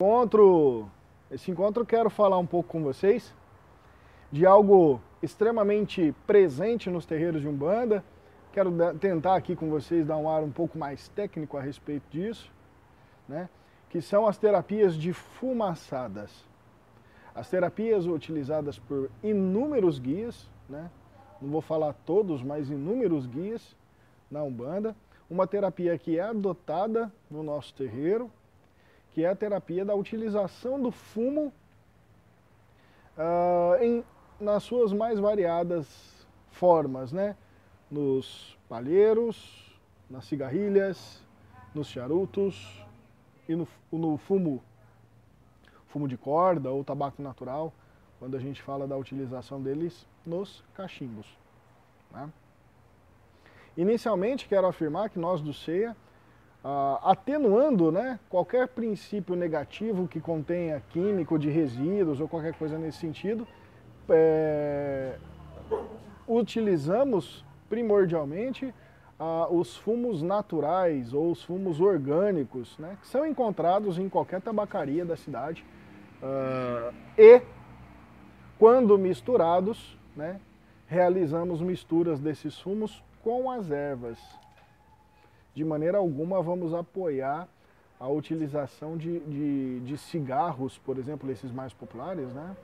encontro, 0.00 0.90
esse 1.30 1.50
encontro 1.50 1.82
eu 1.82 1.86
quero 1.86 2.08
falar 2.08 2.38
um 2.38 2.46
pouco 2.46 2.70
com 2.70 2.82
vocês 2.82 3.34
de 4.32 4.46
algo 4.46 4.98
extremamente 5.22 6.14
presente 6.26 6.88
nos 6.88 7.04
terreiros 7.04 7.42
de 7.42 7.46
Umbanda. 7.46 8.02
Quero 8.50 8.72
tentar 8.94 9.36
aqui 9.36 9.54
com 9.54 9.68
vocês 9.68 10.06
dar 10.06 10.16
um 10.16 10.26
ar 10.26 10.42
um 10.42 10.50
pouco 10.50 10.78
mais 10.78 11.10
técnico 11.10 11.58
a 11.58 11.60
respeito 11.60 12.04
disso, 12.10 12.50
né? 13.28 13.50
que 13.90 14.00
são 14.00 14.26
as 14.26 14.38
terapias 14.38 14.94
de 14.94 15.12
fumaçadas. 15.12 16.46
As 17.34 17.50
terapias 17.50 18.06
utilizadas 18.06 18.78
por 18.78 19.10
inúmeros 19.22 19.98
guias, 19.98 20.48
né? 20.66 20.90
não 21.42 21.50
vou 21.50 21.60
falar 21.60 21.92
todos, 22.06 22.42
mas 22.42 22.70
inúmeros 22.70 23.26
guias 23.26 23.76
na 24.30 24.42
Umbanda. 24.42 24.96
Uma 25.28 25.46
terapia 25.46 25.98
que 25.98 26.18
é 26.18 26.22
adotada 26.22 27.12
no 27.30 27.42
nosso 27.42 27.74
terreiro, 27.74 28.30
que 29.12 29.24
é 29.24 29.28
a 29.28 29.36
terapia 29.36 29.84
da 29.84 29.94
utilização 29.94 30.80
do 30.80 30.90
fumo 30.90 31.52
uh, 33.16 33.82
em, 33.82 34.04
nas 34.40 34.62
suas 34.62 34.92
mais 34.92 35.18
variadas 35.18 36.26
formas, 36.50 37.12
né? 37.12 37.36
Nos 37.90 38.56
palheiros, 38.68 39.78
nas 40.08 40.24
cigarrilhas, 40.24 41.22
nos 41.74 41.88
charutos 41.88 42.84
e 43.48 43.54
no, 43.54 43.66
no 43.90 44.16
fumo, 44.16 44.62
fumo 45.86 46.06
de 46.06 46.16
corda 46.16 46.70
ou 46.70 46.84
tabaco 46.84 47.20
natural, 47.20 47.72
quando 48.18 48.36
a 48.36 48.40
gente 48.40 48.62
fala 48.62 48.86
da 48.86 48.96
utilização 48.96 49.60
deles 49.60 50.06
nos 50.24 50.62
cachimbos. 50.74 51.26
Né? 52.12 52.30
Inicialmente, 53.76 54.46
quero 54.46 54.66
afirmar 54.66 55.10
que 55.10 55.18
nós 55.18 55.40
do 55.40 55.52
CEA 55.52 55.96
Uh, 56.62 57.00
atenuando 57.02 57.90
né, 57.90 58.20
qualquer 58.28 58.68
princípio 58.68 59.34
negativo 59.34 60.06
que 60.06 60.20
contenha 60.20 60.82
químico 60.90 61.38
de 61.38 61.48
resíduos 61.48 62.20
ou 62.20 62.28
qualquer 62.28 62.52
coisa 62.52 62.76
nesse 62.76 62.98
sentido, 62.98 63.48
é, 64.10 65.16
utilizamos 66.28 67.44
primordialmente 67.68 68.74
uh, 69.18 69.54
os 69.54 69.76
fumos 69.76 70.20
naturais 70.20 71.14
ou 71.14 71.30
os 71.30 71.42
fumos 71.42 71.80
orgânicos, 71.80 72.76
né, 72.78 72.98
que 73.00 73.08
são 73.08 73.24
encontrados 73.24 73.98
em 73.98 74.08
qualquer 74.08 74.42
tabacaria 74.42 75.04
da 75.04 75.16
cidade 75.16 75.64
uh, 76.22 76.94
e, 77.16 77.40
quando 78.58 78.98
misturados, 78.98 79.96
né, 80.14 80.40
realizamos 80.86 81.62
misturas 81.62 82.20
desses 82.20 82.58
fumos 82.60 83.02
com 83.22 83.50
as 83.50 83.70
ervas 83.70 84.18
de 85.54 85.64
maneira 85.64 85.98
alguma 85.98 86.40
vamos 86.42 86.72
apoiar 86.72 87.48
a 87.98 88.08
utilização 88.08 88.96
de, 88.96 89.20
de, 89.20 89.80
de, 89.80 89.98
cigarros, 89.98 90.78
por 90.78 90.96
exemplo, 90.96 91.30
esses 91.30 91.52
mais 91.52 91.72
populares, 91.72 92.32
né? 92.32 92.56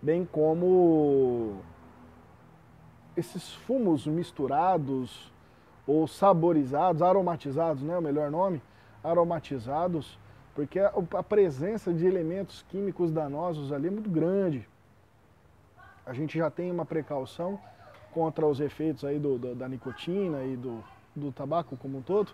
bem 0.00 0.24
como 0.24 1.60
esses 3.16 3.52
fumos 3.52 4.06
misturados 4.06 5.32
ou 5.86 6.06
saborizados, 6.06 7.02
aromatizados, 7.02 7.82
né, 7.82 7.96
o 7.96 8.02
melhor 8.02 8.30
nome, 8.30 8.62
aromatizados, 9.02 10.18
porque 10.54 10.78
a, 10.78 10.92
a 11.16 11.22
presença 11.22 11.92
de 11.92 12.06
elementos 12.06 12.64
químicos 12.68 13.10
danosos 13.10 13.72
ali 13.72 13.88
é 13.88 13.90
muito 13.90 14.10
grande. 14.10 14.68
A 16.06 16.12
gente 16.12 16.38
já 16.38 16.50
tem 16.50 16.70
uma 16.70 16.84
precaução 16.84 17.58
contra 18.12 18.46
os 18.46 18.60
efeitos 18.60 19.04
aí 19.04 19.18
do, 19.18 19.38
do 19.38 19.54
da 19.54 19.68
nicotina 19.68 20.44
e 20.44 20.56
do, 20.56 20.82
do 21.14 21.30
tabaco 21.32 21.76
como 21.76 21.98
um 21.98 22.02
todo 22.02 22.32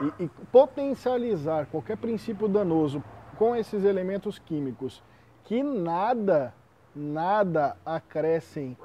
e, 0.00 0.24
e 0.24 0.28
potencializar 0.52 1.66
qualquer 1.66 1.96
princípio 1.96 2.48
danoso 2.48 3.02
com 3.36 3.54
esses 3.54 3.84
elementos 3.84 4.38
químicos 4.38 5.02
que 5.44 5.62
nada, 5.62 6.52
nada 6.94 7.76
acrescem 7.84 8.76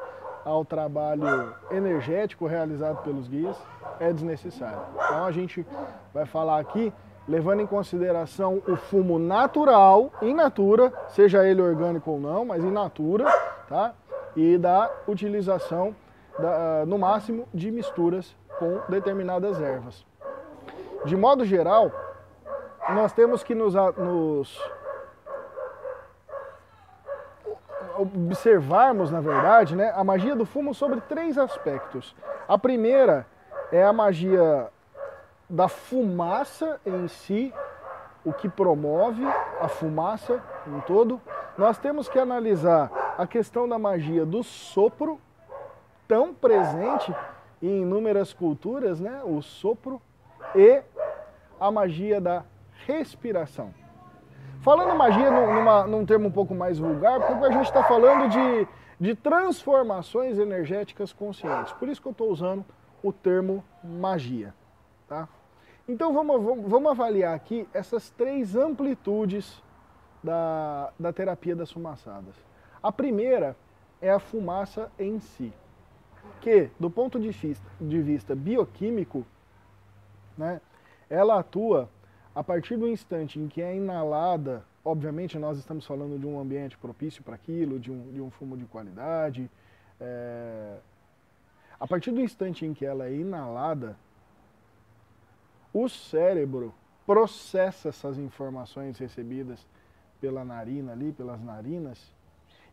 ao 0.45 0.63
trabalho 0.63 1.53
energético 1.71 2.47
realizado 2.47 3.03
pelos 3.03 3.27
guias 3.27 3.57
é 3.99 4.11
desnecessário. 4.11 4.79
Então 4.95 5.25
a 5.25 5.31
gente 5.31 5.65
vai 6.13 6.25
falar 6.25 6.59
aqui 6.59 6.93
levando 7.27 7.61
em 7.61 7.67
consideração 7.67 8.61
o 8.67 8.75
fumo 8.75 9.17
natural, 9.17 10.11
in 10.21 10.33
natura, 10.33 10.91
seja 11.09 11.47
ele 11.47 11.61
orgânico 11.61 12.11
ou 12.11 12.19
não, 12.19 12.45
mas 12.45 12.63
in 12.63 12.71
natura, 12.71 13.25
tá? 13.67 13.93
E 14.35 14.57
da 14.57 14.91
utilização, 15.07 15.95
da, 16.37 16.85
no 16.85 16.97
máximo, 16.97 17.47
de 17.53 17.71
misturas 17.71 18.35
com 18.63 18.81
determinadas 18.89 19.59
ervas. 19.61 20.05
De 21.03 21.17
modo 21.17 21.43
geral, 21.43 21.91
nós 22.89 23.11
temos 23.11 23.43
que 23.43 23.53
nos, 23.53 23.73
nos 23.97 24.71
observarmos, 27.97 29.11
na 29.11 29.19
verdade, 29.19 29.75
né, 29.75 29.91
a 29.93 30.03
magia 30.03 30.33
do 30.33 30.45
fumo 30.45 30.73
sobre 30.73 31.01
três 31.01 31.37
aspectos. 31.37 32.15
A 32.47 32.57
primeira 32.57 33.27
é 33.69 33.83
a 33.83 33.91
magia 33.91 34.69
da 35.49 35.67
fumaça 35.67 36.79
em 36.85 37.07
si, 37.09 37.53
o 38.23 38.31
que 38.31 38.47
promove 38.47 39.25
a 39.59 39.67
fumaça 39.67 40.41
em 40.65 40.79
todo. 40.81 41.19
Nós 41.57 41.77
temos 41.77 42.07
que 42.07 42.17
analisar 42.17 42.89
a 43.17 43.27
questão 43.27 43.67
da 43.67 43.77
magia 43.77 44.25
do 44.25 44.41
sopro, 44.41 45.19
tão 46.07 46.33
presente 46.33 47.13
em 47.63 47.81
inúmeras 47.81 48.33
culturas, 48.33 48.99
né, 48.99 49.21
o 49.23 49.41
sopro 49.41 50.01
e 50.53 50.81
a 51.57 51.71
magia 51.71 52.19
da 52.19 52.43
respiração. 52.85 53.73
Falando 54.61 54.97
magia 54.97 55.31
numa, 55.31 55.87
num 55.87 56.05
termo 56.05 56.27
um 56.27 56.31
pouco 56.31 56.53
mais 56.53 56.77
vulgar, 56.77 57.25
porque 57.25 57.45
a 57.45 57.51
gente 57.51 57.65
está 57.65 57.83
falando 57.83 58.29
de, 58.29 58.67
de 58.99 59.15
transformações 59.15 60.37
energéticas 60.37 61.13
conscientes. 61.13 61.71
Por 61.73 61.87
isso 61.87 62.01
que 62.01 62.07
eu 62.07 62.11
estou 62.11 62.29
usando 62.29 62.65
o 63.01 63.13
termo 63.13 63.63
magia. 63.81 64.53
Tá? 65.07 65.27
Então 65.87 66.13
vamos, 66.13 66.69
vamos 66.69 66.91
avaliar 66.91 67.33
aqui 67.33 67.67
essas 67.73 68.09
três 68.09 68.55
amplitudes 68.57 69.63
da, 70.21 70.91
da 70.99 71.13
terapia 71.13 71.55
das 71.55 71.71
fumaçadas. 71.71 72.35
A 72.81 72.91
primeira 72.91 73.55
é 74.01 74.09
a 74.11 74.19
fumaça 74.19 74.91
em 74.99 75.19
si 75.19 75.53
que, 76.43 76.69
do 76.77 76.89
ponto 76.89 77.17
de 77.17 77.31
vista, 77.31 77.65
de 77.79 78.01
vista 78.01 78.35
bioquímico, 78.35 79.25
né, 80.37 80.59
ela 81.09 81.39
atua 81.39 81.89
a 82.35 82.43
partir 82.43 82.75
do 82.75 82.85
instante 82.85 83.39
em 83.39 83.47
que 83.47 83.61
é 83.61 83.73
inalada, 83.73 84.65
obviamente 84.83 85.39
nós 85.39 85.57
estamos 85.57 85.85
falando 85.85 86.19
de 86.19 86.27
um 86.27 86.37
ambiente 86.37 86.77
propício 86.77 87.23
para 87.23 87.35
aquilo, 87.35 87.79
de 87.79 87.89
um, 87.89 88.11
de 88.11 88.19
um 88.19 88.29
fumo 88.29 88.57
de 88.57 88.65
qualidade, 88.65 89.49
é, 90.01 90.79
a 91.79 91.87
partir 91.87 92.11
do 92.11 92.19
instante 92.19 92.65
em 92.65 92.73
que 92.73 92.85
ela 92.85 93.05
é 93.05 93.13
inalada, 93.13 93.95
o 95.73 95.87
cérebro 95.87 96.73
processa 97.05 97.87
essas 97.87 98.17
informações 98.17 98.97
recebidas 98.97 99.65
pela 100.19 100.43
narina 100.43 100.91
ali, 100.91 101.13
pelas 101.13 101.41
narinas, 101.41 102.13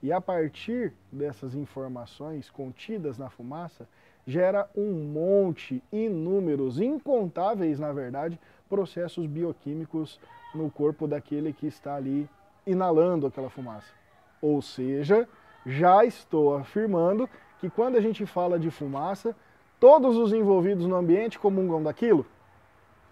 e 0.03 0.13
a 0.13 0.21
partir 0.21 0.93
dessas 1.13 1.55
informações 1.55 2.51
contidas 2.51 3.19
na 3.19 3.29
fumaça, 3.29 3.87
gera 4.27 4.69
um 4.77 4.93
monte, 4.93 5.83
inúmeros, 5.93 6.81
incontáveis, 6.81 7.79
na 7.79 7.93
verdade, 7.93 8.39
processos 8.69 9.27
bioquímicos 9.27 10.21
no 10.55 10.71
corpo 10.71 11.07
daquele 11.07 11.53
que 11.53 11.67
está 11.67 11.97
ali 11.97 12.29
inalando 12.67 13.27
aquela 13.27 13.51
fumaça. 13.51 13.93
Ou 14.41 14.63
seja, 14.63 15.29
já 15.67 16.05
estou 16.05 16.57
afirmando 16.57 17.29
que 17.59 17.69
quando 17.69 17.97
a 17.97 18.01
gente 18.01 18.25
fala 18.25 18.59
de 18.59 18.71
fumaça, 18.71 19.37
todos 19.79 20.17
os 20.17 20.33
envolvidos 20.33 20.87
no 20.87 20.97
ambiente 20.97 21.39
comungam 21.39 21.83
daquilo, 21.83 22.27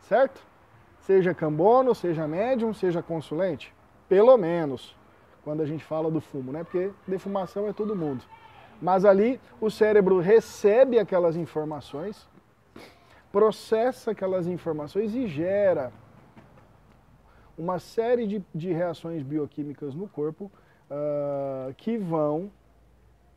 certo? 0.00 0.46
Seja 1.00 1.34
cambono, 1.34 1.94
seja 1.94 2.26
médium, 2.26 2.72
seja 2.72 3.02
consulente, 3.02 3.74
pelo 4.08 4.36
menos 4.36 4.96
quando 5.48 5.62
a 5.62 5.64
gente 5.64 5.82
fala 5.82 6.10
do 6.10 6.20
fumo, 6.20 6.52
né? 6.52 6.62
Porque 6.62 6.90
defumação 7.06 7.66
é 7.66 7.72
todo 7.72 7.96
mundo. 7.96 8.22
Mas 8.82 9.06
ali 9.06 9.40
o 9.58 9.70
cérebro 9.70 10.20
recebe 10.20 10.98
aquelas 10.98 11.36
informações, 11.36 12.28
processa 13.32 14.10
aquelas 14.10 14.46
informações 14.46 15.14
e 15.14 15.26
gera 15.26 15.90
uma 17.56 17.78
série 17.78 18.26
de, 18.26 18.44
de 18.54 18.74
reações 18.74 19.22
bioquímicas 19.22 19.94
no 19.94 20.06
corpo 20.06 20.52
uh, 20.90 21.72
que 21.78 21.96
vão 21.96 22.50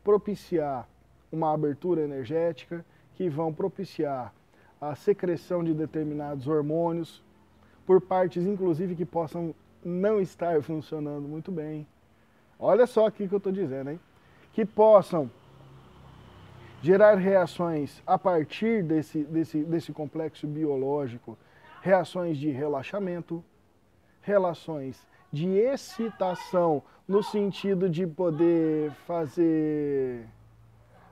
propiciar 0.04 0.86
uma 1.32 1.54
abertura 1.54 2.02
energética, 2.02 2.84
que 3.14 3.26
vão 3.30 3.54
propiciar 3.54 4.34
a 4.78 4.94
secreção 4.94 5.64
de 5.64 5.72
determinados 5.72 6.46
hormônios, 6.46 7.24
por 7.86 8.02
partes 8.02 8.44
inclusive 8.44 8.94
que 8.94 9.06
possam 9.06 9.54
não 9.82 10.20
estar 10.20 10.62
funcionando 10.62 11.26
muito 11.26 11.50
bem. 11.50 11.86
Olha 12.64 12.86
só 12.86 13.06
aqui 13.06 13.26
que 13.26 13.34
eu 13.34 13.38
estou 13.38 13.52
dizendo, 13.52 13.90
hein? 13.90 13.98
Que 14.52 14.64
possam 14.64 15.28
gerar 16.80 17.16
reações 17.16 18.00
a 18.06 18.16
partir 18.16 18.84
desse, 18.84 19.24
desse, 19.24 19.64
desse 19.64 19.92
complexo 19.92 20.46
biológico, 20.46 21.36
reações 21.80 22.38
de 22.38 22.50
relaxamento, 22.50 23.42
relações 24.20 25.04
de 25.32 25.48
excitação, 25.48 26.84
no 27.08 27.20
sentido 27.20 27.90
de 27.90 28.06
poder 28.06 28.92
fazer 29.08 30.24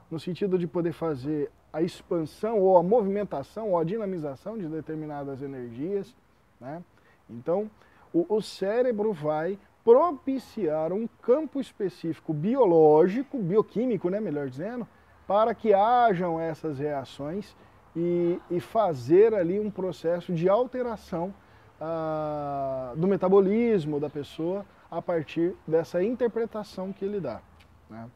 no 0.09 0.21
sentido 0.21 0.57
de 0.57 0.69
poder 0.69 0.93
fazer 0.93 1.51
a 1.73 1.83
expansão 1.83 2.61
ou 2.61 2.77
a 2.77 2.83
movimentação 2.83 3.71
ou 3.71 3.79
a 3.79 3.85
dinamização 3.85 4.57
de 4.57 4.69
determinadas 4.69 5.43
energias. 5.43 6.15
Né? 6.61 6.83
Então, 7.29 7.69
o, 8.13 8.37
o 8.37 8.41
cérebro 8.41 9.13
vai 9.13 9.59
propiciar 9.85 10.93
um 10.93 11.07
campo 11.23 11.61
específico 11.61 12.33
biológico, 12.33 13.39
bioquímico, 13.39 14.09
né, 14.11 14.21
melhor 14.21 14.49
dizendo, 14.49 14.87
para 15.27 15.55
que 15.55 15.73
hajam 15.73 16.41
essas 16.41 16.79
reações 16.79 17.57
e, 17.95 18.39
e 18.51 18.61
fazer 18.61 19.35
ali 19.35 19.59
um 19.59 19.71
processo 19.71 20.33
de 20.33 20.49
alteração 20.49 21.33
ah, 21.81 22.93
do 22.97 23.07
metabolismo 23.07 23.99
da 23.99 24.11
pessoa 24.11 24.67
a 24.91 25.01
partir 25.01 25.55
dessa 25.67 26.03
interpretação 26.03 26.93
que 26.93 27.05
ele 27.05 27.21
dá. 27.21 27.41
Né? 27.89 28.09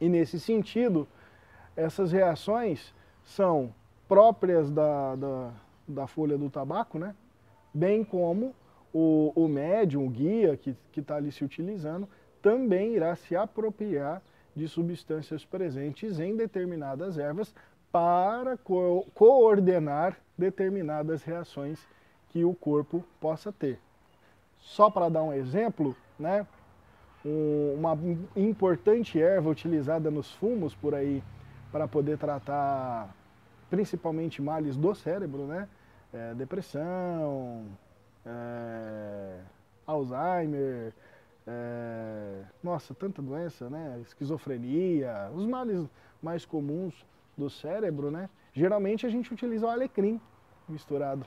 E 0.00 0.08
nesse 0.08 0.38
sentido, 0.40 1.06
essas 1.76 2.12
reações 2.12 2.94
são 3.24 3.72
próprias 4.08 4.70
da, 4.70 5.14
da, 5.14 5.50
da 5.86 6.06
folha 6.06 6.36
do 6.36 6.50
tabaco, 6.50 6.98
né? 6.98 7.14
bem 7.72 8.02
como 8.02 8.54
o, 8.92 9.32
o 9.34 9.48
médium, 9.48 10.06
o 10.06 10.10
guia 10.10 10.56
que 10.56 10.76
está 10.96 11.16
ali 11.16 11.30
se 11.30 11.44
utilizando, 11.44 12.08
também 12.42 12.94
irá 12.94 13.14
se 13.16 13.36
apropriar 13.36 14.22
de 14.54 14.68
substâncias 14.68 15.44
presentes 15.44 16.18
em 16.18 16.36
determinadas 16.36 17.18
ervas 17.18 17.54
para 17.92 18.56
co 18.56 19.06
coordenar 19.14 20.16
determinadas 20.36 21.22
reações 21.22 21.86
que 22.30 22.44
o 22.44 22.54
corpo 22.54 23.04
possa 23.20 23.52
ter. 23.52 23.78
Só 24.58 24.90
para 24.90 25.08
dar 25.08 25.22
um 25.22 25.32
exemplo, 25.32 25.96
né, 26.18 26.46
um, 27.24 27.74
uma 27.74 27.98
importante 28.36 29.20
erva 29.20 29.50
utilizada 29.50 30.10
nos 30.10 30.32
fumos 30.32 30.74
por 30.74 30.94
aí 30.94 31.22
para 31.72 31.88
poder 31.88 32.18
tratar 32.18 33.14
principalmente 33.68 34.42
males 34.42 34.76
do 34.76 34.94
cérebro, 34.94 35.46
né, 35.46 35.68
é, 36.12 36.34
depressão, 36.34 37.64
é, 38.24 39.40
Alzheimer, 39.86 40.92
é, 41.46 42.42
nossa, 42.62 42.94
tanta 42.94 43.20
doença, 43.20 43.68
né? 43.68 43.98
Esquizofrenia, 44.02 45.30
os 45.34 45.46
males 45.46 45.88
mais 46.22 46.44
comuns 46.44 46.94
do 47.36 47.48
cérebro, 47.48 48.10
né? 48.10 48.28
Geralmente 48.52 49.06
a 49.06 49.10
gente 49.10 49.32
utiliza 49.32 49.66
o 49.66 49.70
alecrim 49.70 50.20
misturado 50.68 51.26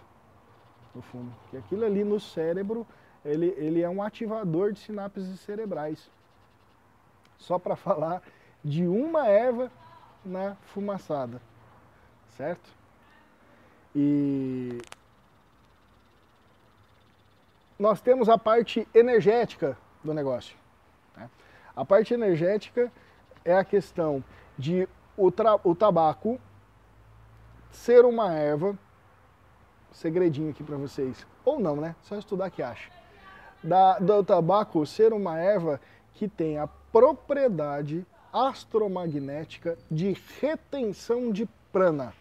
no 0.93 1.01
fundo, 1.01 1.33
que 1.49 1.57
aquilo 1.57 1.85
ali 1.85 2.03
no 2.03 2.19
cérebro, 2.19 2.85
ele, 3.25 3.47
ele 3.57 3.81
é 3.81 3.89
um 3.89 4.01
ativador 4.01 4.71
de 4.71 4.79
sinapses 4.79 5.39
cerebrais. 5.39 6.09
Só 7.37 7.57
para 7.57 7.75
falar 7.77 8.21
de 8.63 8.87
uma 8.87 9.27
erva 9.27 9.71
na 10.23 10.55
fumaçada, 10.61 11.41
certo? 12.37 12.69
E 13.95 14.32
nós 17.83 17.99
temos 17.99 18.29
a 18.29 18.37
parte 18.37 18.87
energética 18.95 19.77
do 20.01 20.13
negócio. 20.13 20.55
Né? 21.17 21.29
A 21.75 21.83
parte 21.83 22.13
energética 22.13 22.89
é 23.43 23.53
a 23.53 23.65
questão 23.65 24.23
de 24.57 24.87
o, 25.17 25.29
o 25.65 25.75
tabaco 25.75 26.39
ser 27.69 28.05
uma 28.05 28.33
erva, 28.33 28.79
segredinho 29.91 30.49
aqui 30.49 30.63
para 30.63 30.77
vocês, 30.77 31.27
ou 31.43 31.59
não, 31.59 31.75
né? 31.75 31.93
Só 32.03 32.15
estudar 32.15 32.49
que 32.49 32.63
acha. 32.63 32.89
Da, 33.61 33.99
do 33.99 34.23
tabaco 34.23 34.85
ser 34.85 35.11
uma 35.11 35.37
erva 35.37 35.81
que 36.13 36.29
tem 36.29 36.57
a 36.57 36.67
propriedade 36.89 38.05
astromagnética 38.31 39.77
de 39.91 40.15
retenção 40.39 41.33
de 41.33 41.45
prana. 41.73 42.13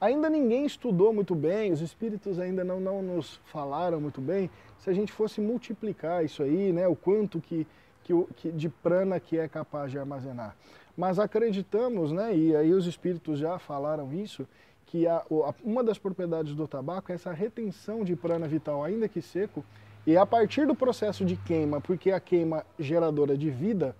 Ainda 0.00 0.28
ninguém 0.28 0.66
estudou 0.66 1.12
muito 1.12 1.34
bem, 1.34 1.72
os 1.72 1.80
espíritos 1.80 2.38
ainda 2.38 2.62
não, 2.62 2.78
não 2.78 3.02
nos 3.02 3.40
falaram 3.46 3.98
muito 4.00 4.20
bem, 4.20 4.50
se 4.78 4.90
a 4.90 4.92
gente 4.92 5.10
fosse 5.10 5.40
multiplicar 5.40 6.24
isso 6.24 6.42
aí, 6.42 6.70
né, 6.70 6.86
o 6.86 6.94
quanto 6.94 7.40
que, 7.40 7.66
que, 8.04 8.12
que 8.36 8.52
de 8.52 8.68
prana 8.68 9.18
que 9.18 9.38
é 9.38 9.48
capaz 9.48 9.90
de 9.90 9.98
armazenar. 9.98 10.54
Mas 10.94 11.18
acreditamos, 11.18 12.12
né, 12.12 12.36
e 12.36 12.54
aí 12.54 12.72
os 12.74 12.86
espíritos 12.86 13.38
já 13.38 13.58
falaram 13.58 14.12
isso, 14.12 14.46
que 14.84 15.06
a, 15.06 15.24
uma 15.64 15.82
das 15.82 15.98
propriedades 15.98 16.54
do 16.54 16.68
tabaco 16.68 17.10
é 17.10 17.14
essa 17.14 17.32
retenção 17.32 18.04
de 18.04 18.14
prana 18.14 18.46
vital, 18.46 18.84
ainda 18.84 19.08
que 19.08 19.22
seco, 19.22 19.64
e 20.06 20.16
a 20.16 20.24
partir 20.26 20.66
do 20.66 20.74
processo 20.74 21.24
de 21.24 21.36
queima, 21.36 21.80
porque 21.80 22.12
a 22.12 22.20
queima 22.20 22.64
geradora 22.78 23.36
de 23.36 23.50
vida, 23.50 23.96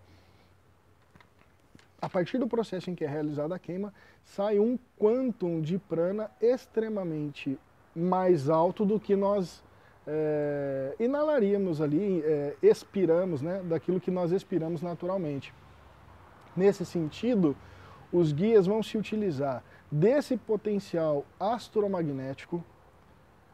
a 2.06 2.08
partir 2.08 2.38
do 2.38 2.46
processo 2.46 2.88
em 2.88 2.94
que 2.94 3.04
é 3.04 3.08
realizada 3.08 3.56
a 3.56 3.58
queima, 3.58 3.92
sai 4.22 4.60
um 4.60 4.78
quantum 4.96 5.60
de 5.60 5.76
prana 5.76 6.30
extremamente 6.40 7.58
mais 7.96 8.48
alto 8.48 8.84
do 8.84 9.00
que 9.00 9.16
nós 9.16 9.60
é, 10.06 10.94
inalaríamos 11.00 11.80
ali, 11.80 12.22
é, 12.24 12.54
expiramos, 12.62 13.42
né, 13.42 13.60
daquilo 13.64 13.98
que 13.98 14.12
nós 14.12 14.30
expiramos 14.30 14.82
naturalmente. 14.82 15.52
Nesse 16.56 16.86
sentido, 16.86 17.56
os 18.12 18.32
guias 18.32 18.68
vão 18.68 18.84
se 18.84 18.96
utilizar 18.96 19.64
desse 19.90 20.36
potencial 20.36 21.24
astromagnético 21.40 22.62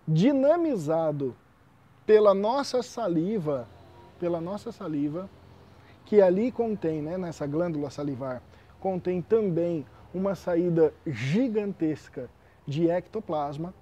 dinamizado 0.06 1.34
pela 2.04 2.34
nossa 2.34 2.82
saliva, 2.82 3.66
pela 4.20 4.42
nossa 4.42 4.70
saliva, 4.70 5.30
que 6.04 6.20
ali 6.20 6.50
contém, 6.50 7.00
né, 7.00 7.16
nessa 7.16 7.46
glândula 7.46 7.90
salivar, 7.90 8.42
contém 8.80 9.22
também 9.22 9.86
uma 10.12 10.34
saída 10.34 10.92
gigantesca 11.06 12.28
de 12.66 12.88
ectoplasma 12.88 13.72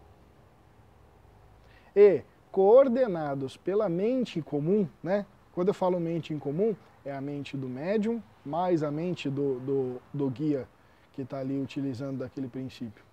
e 1.95 2.23
coordenados 2.53 3.57
pela 3.57 3.89
mente 3.89 4.41
comum, 4.43 4.89
né? 5.03 5.27
Quando 5.53 5.69
eu 5.69 5.75
falo 5.75 5.99
mente 5.99 6.33
em 6.33 6.39
comum, 6.39 6.75
é 7.05 7.13
a 7.13 7.21
mente 7.21 7.57
do 7.57 7.69
médium 7.69 8.23
mais 8.45 8.83
a 8.83 8.91
mente 8.91 9.29
do, 9.29 9.61
do, 9.61 10.03
do 10.13 10.31
guia 10.31 10.67
que 11.13 11.23
está 11.23 11.39
ali 11.39 11.61
utilizando 11.61 12.19
daquele 12.19 12.49
princípio. 12.49 13.05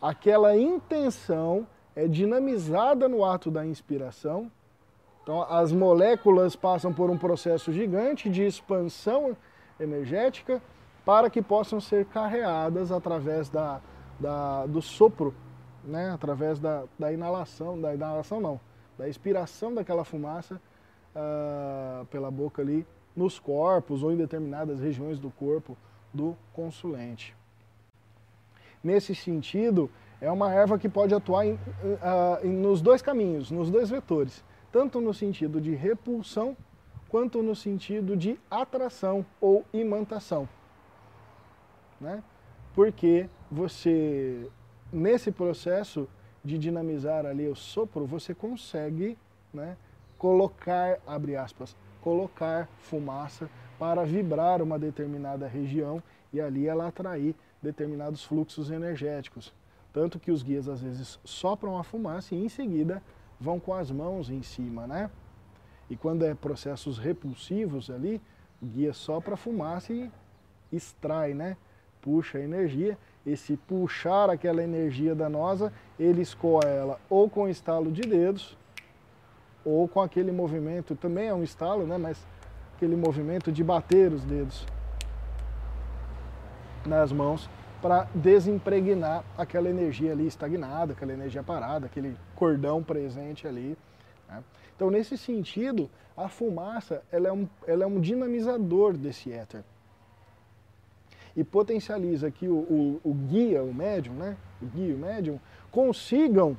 Aquela 0.00 0.56
intenção 0.56 1.66
é 1.94 2.06
dinamizada 2.06 3.08
no 3.08 3.24
ato 3.24 3.50
da 3.50 3.66
inspiração. 3.66 4.50
Então, 5.30 5.42
as 5.48 5.70
moléculas 5.70 6.56
passam 6.56 6.92
por 6.92 7.08
um 7.08 7.16
processo 7.16 7.72
gigante 7.72 8.28
de 8.28 8.44
expansão 8.44 9.36
energética 9.78 10.60
para 11.04 11.30
que 11.30 11.40
possam 11.40 11.80
ser 11.80 12.04
carreadas 12.06 12.90
através 12.90 13.48
da, 13.48 13.80
da, 14.18 14.66
do 14.66 14.82
sopro, 14.82 15.32
né? 15.84 16.10
através 16.10 16.58
da, 16.58 16.82
da 16.98 17.12
inalação, 17.12 17.80
da 17.80 17.94
inalação 17.94 18.40
não, 18.40 18.60
da 18.98 19.08
expiração 19.08 19.72
daquela 19.72 20.02
fumaça 20.02 20.60
uh, 21.14 22.04
pela 22.06 22.28
boca 22.28 22.60
ali 22.60 22.84
nos 23.14 23.38
corpos 23.38 24.02
ou 24.02 24.10
em 24.10 24.16
determinadas 24.16 24.80
regiões 24.80 25.20
do 25.20 25.30
corpo 25.30 25.78
do 26.12 26.36
consulente. 26.52 27.36
Nesse 28.82 29.14
sentido, 29.14 29.88
é 30.20 30.28
uma 30.28 30.52
erva 30.52 30.76
que 30.76 30.88
pode 30.88 31.14
atuar 31.14 31.46
em, 31.46 31.56
em, 32.42 32.48
nos 32.48 32.82
dois 32.82 33.00
caminhos, 33.00 33.52
nos 33.52 33.70
dois 33.70 33.88
vetores, 33.88 34.42
tanto 34.72 35.00
no 35.00 35.12
sentido 35.12 35.60
de 35.60 35.74
repulsão 35.74 36.56
quanto 37.08 37.42
no 37.42 37.54
sentido 37.54 38.16
de 38.16 38.38
atração 38.50 39.24
ou 39.40 39.64
imantação 39.72 40.48
né? 42.00 42.22
Porque 42.74 43.28
você, 43.50 44.48
nesse 44.92 45.30
processo 45.30 46.08
de 46.42 46.56
dinamizar 46.56 47.26
ali 47.26 47.46
o 47.46 47.54
sopro, 47.54 48.06
você 48.06 48.34
consegue 48.34 49.18
né, 49.52 49.76
colocar, 50.16 50.98
abre 51.06 51.36
aspas, 51.36 51.76
colocar 52.00 52.68
fumaça 52.78 53.50
para 53.78 54.04
vibrar 54.04 54.62
uma 54.62 54.78
determinada 54.78 55.46
região 55.46 56.02
e 56.32 56.40
ali 56.40 56.66
ela 56.66 56.86
atrair 56.86 57.34
determinados 57.62 58.24
fluxos 58.24 58.70
energéticos. 58.70 59.52
Tanto 59.92 60.18
que 60.18 60.30
os 60.30 60.42
guias 60.42 60.68
às 60.68 60.80
vezes 60.80 61.18
sopram 61.24 61.76
a 61.76 61.82
fumaça 61.82 62.34
e 62.34 62.42
em 62.42 62.48
seguida 62.48 63.02
vão 63.40 63.58
com 63.58 63.74
as 63.74 63.90
mãos 63.90 64.30
em 64.30 64.42
cima, 64.42 64.86
né? 64.86 65.10
E 65.88 65.96
quando 65.96 66.24
é 66.24 66.34
processos 66.34 66.98
repulsivos 66.98 67.90
ali, 67.90 68.20
guia 68.62 68.92
sopra 68.92 69.34
a 69.34 69.36
fumaça 69.36 69.92
e 69.92 70.10
extrai, 70.70 71.34
né? 71.34 71.56
puxa 72.00 72.38
a 72.38 72.40
energia, 72.40 72.98
esse 73.24 73.56
puxar 73.56 74.30
aquela 74.30 74.62
energia 74.62 75.14
danosa, 75.14 75.72
ele 75.98 76.22
escoa 76.22 76.64
ela 76.64 76.98
ou 77.08 77.28
com 77.28 77.48
estalo 77.48 77.90
de 77.90 78.02
dedos, 78.02 78.56
ou 79.64 79.86
com 79.86 80.00
aquele 80.00 80.32
movimento, 80.32 80.96
também 80.96 81.28
é 81.28 81.34
um 81.34 81.42
estalo, 81.42 81.86
né, 81.86 81.98
mas 81.98 82.26
aquele 82.74 82.96
movimento 82.96 83.52
de 83.52 83.62
bater 83.62 84.10
os 84.10 84.24
dedos 84.24 84.66
nas 86.86 87.12
mãos 87.12 87.48
para 87.80 88.06
desimpregnar 88.14 89.24
aquela 89.36 89.68
energia 89.68 90.12
ali 90.12 90.26
estagnada, 90.26 90.92
aquela 90.92 91.12
energia 91.12 91.42
parada, 91.42 91.86
aquele 91.86 92.16
cordão 92.34 92.82
presente 92.82 93.46
ali. 93.46 93.76
Né? 94.28 94.42
Então, 94.76 94.90
nesse 94.90 95.16
sentido, 95.16 95.90
a 96.16 96.28
fumaça 96.28 97.02
ela 97.10 97.28
é, 97.28 97.32
um, 97.32 97.48
ela 97.66 97.84
é 97.84 97.86
um 97.86 98.00
dinamizador 98.00 98.96
desse 98.96 99.32
éter. 99.32 99.64
E 101.34 101.44
potencializa 101.44 102.30
que 102.30 102.48
o, 102.48 102.58
o, 102.58 103.00
o 103.04 103.14
guia, 103.14 103.62
o 103.62 103.72
médium, 103.72 104.14
né? 104.14 104.36
o 104.60 104.66
guia 104.66 104.94
o 104.94 104.98
médium, 104.98 105.40
consigam 105.70 106.58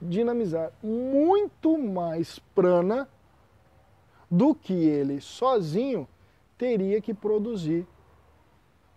dinamizar 0.00 0.72
muito 0.82 1.76
mais 1.76 2.38
prana 2.54 3.08
do 4.30 4.54
que 4.54 4.72
ele 4.72 5.20
sozinho 5.20 6.08
teria 6.56 7.00
que 7.00 7.14
produzir 7.14 7.86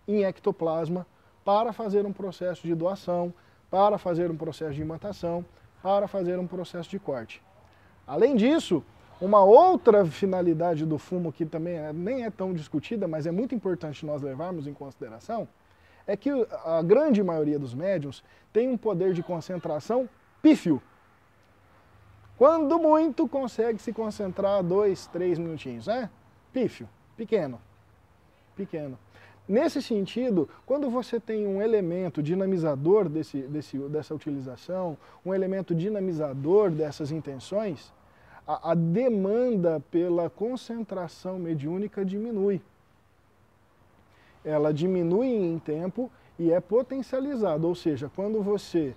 em 0.06 0.24
ectoplasma 0.24 1.06
para 1.44 1.72
fazer 1.72 2.06
um 2.06 2.12
processo 2.12 2.66
de 2.66 2.74
doação, 2.74 3.32
para 3.70 3.98
fazer 3.98 4.30
um 4.30 4.36
processo 4.36 4.74
de 4.74 4.82
imantação, 4.82 5.44
para 5.82 6.06
fazer 6.06 6.38
um 6.38 6.46
processo 6.46 6.88
de 6.90 6.98
corte. 6.98 7.42
Além 8.06 8.36
disso, 8.36 8.84
uma 9.20 9.42
outra 9.42 10.04
finalidade 10.04 10.84
do 10.84 10.98
fumo 10.98 11.32
que 11.32 11.46
também 11.46 11.76
é, 11.76 11.92
nem 11.92 12.24
é 12.24 12.30
tão 12.30 12.52
discutida, 12.52 13.06
mas 13.06 13.26
é 13.26 13.30
muito 13.30 13.54
importante 13.54 14.04
nós 14.04 14.20
levarmos 14.20 14.66
em 14.66 14.74
consideração, 14.74 15.46
é 16.06 16.16
que 16.16 16.30
a 16.64 16.82
grande 16.82 17.22
maioria 17.22 17.58
dos 17.58 17.74
médiums 17.74 18.22
tem 18.52 18.68
um 18.68 18.76
poder 18.76 19.12
de 19.12 19.22
concentração 19.22 20.08
pífio. 20.42 20.82
Quando 22.36 22.78
muito, 22.78 23.28
consegue 23.28 23.80
se 23.80 23.92
concentrar 23.92 24.62
dois, 24.64 25.06
três 25.06 25.38
minutinhos, 25.38 25.86
né? 25.86 26.10
Pífio, 26.52 26.88
pequeno, 27.16 27.60
pequeno. 28.56 28.98
Nesse 29.48 29.82
sentido, 29.82 30.48
quando 30.64 30.88
você 30.88 31.18
tem 31.18 31.46
um 31.46 31.60
elemento 31.60 32.22
dinamizador 32.22 33.08
desse, 33.08 33.42
desse, 33.42 33.76
dessa 33.78 34.14
utilização, 34.14 34.96
um 35.26 35.34
elemento 35.34 35.74
dinamizador 35.74 36.70
dessas 36.70 37.10
intenções, 37.10 37.92
a, 38.46 38.70
a 38.70 38.74
demanda 38.74 39.82
pela 39.90 40.30
concentração 40.30 41.38
mediúnica 41.38 42.04
diminui. 42.04 42.60
Ela 44.44 44.72
diminui 44.72 45.28
em 45.28 45.58
tempo 45.58 46.10
e 46.38 46.52
é 46.52 46.60
potencializada, 46.60 47.66
ou 47.66 47.74
seja, 47.74 48.10
quando 48.14 48.42
você 48.42 48.94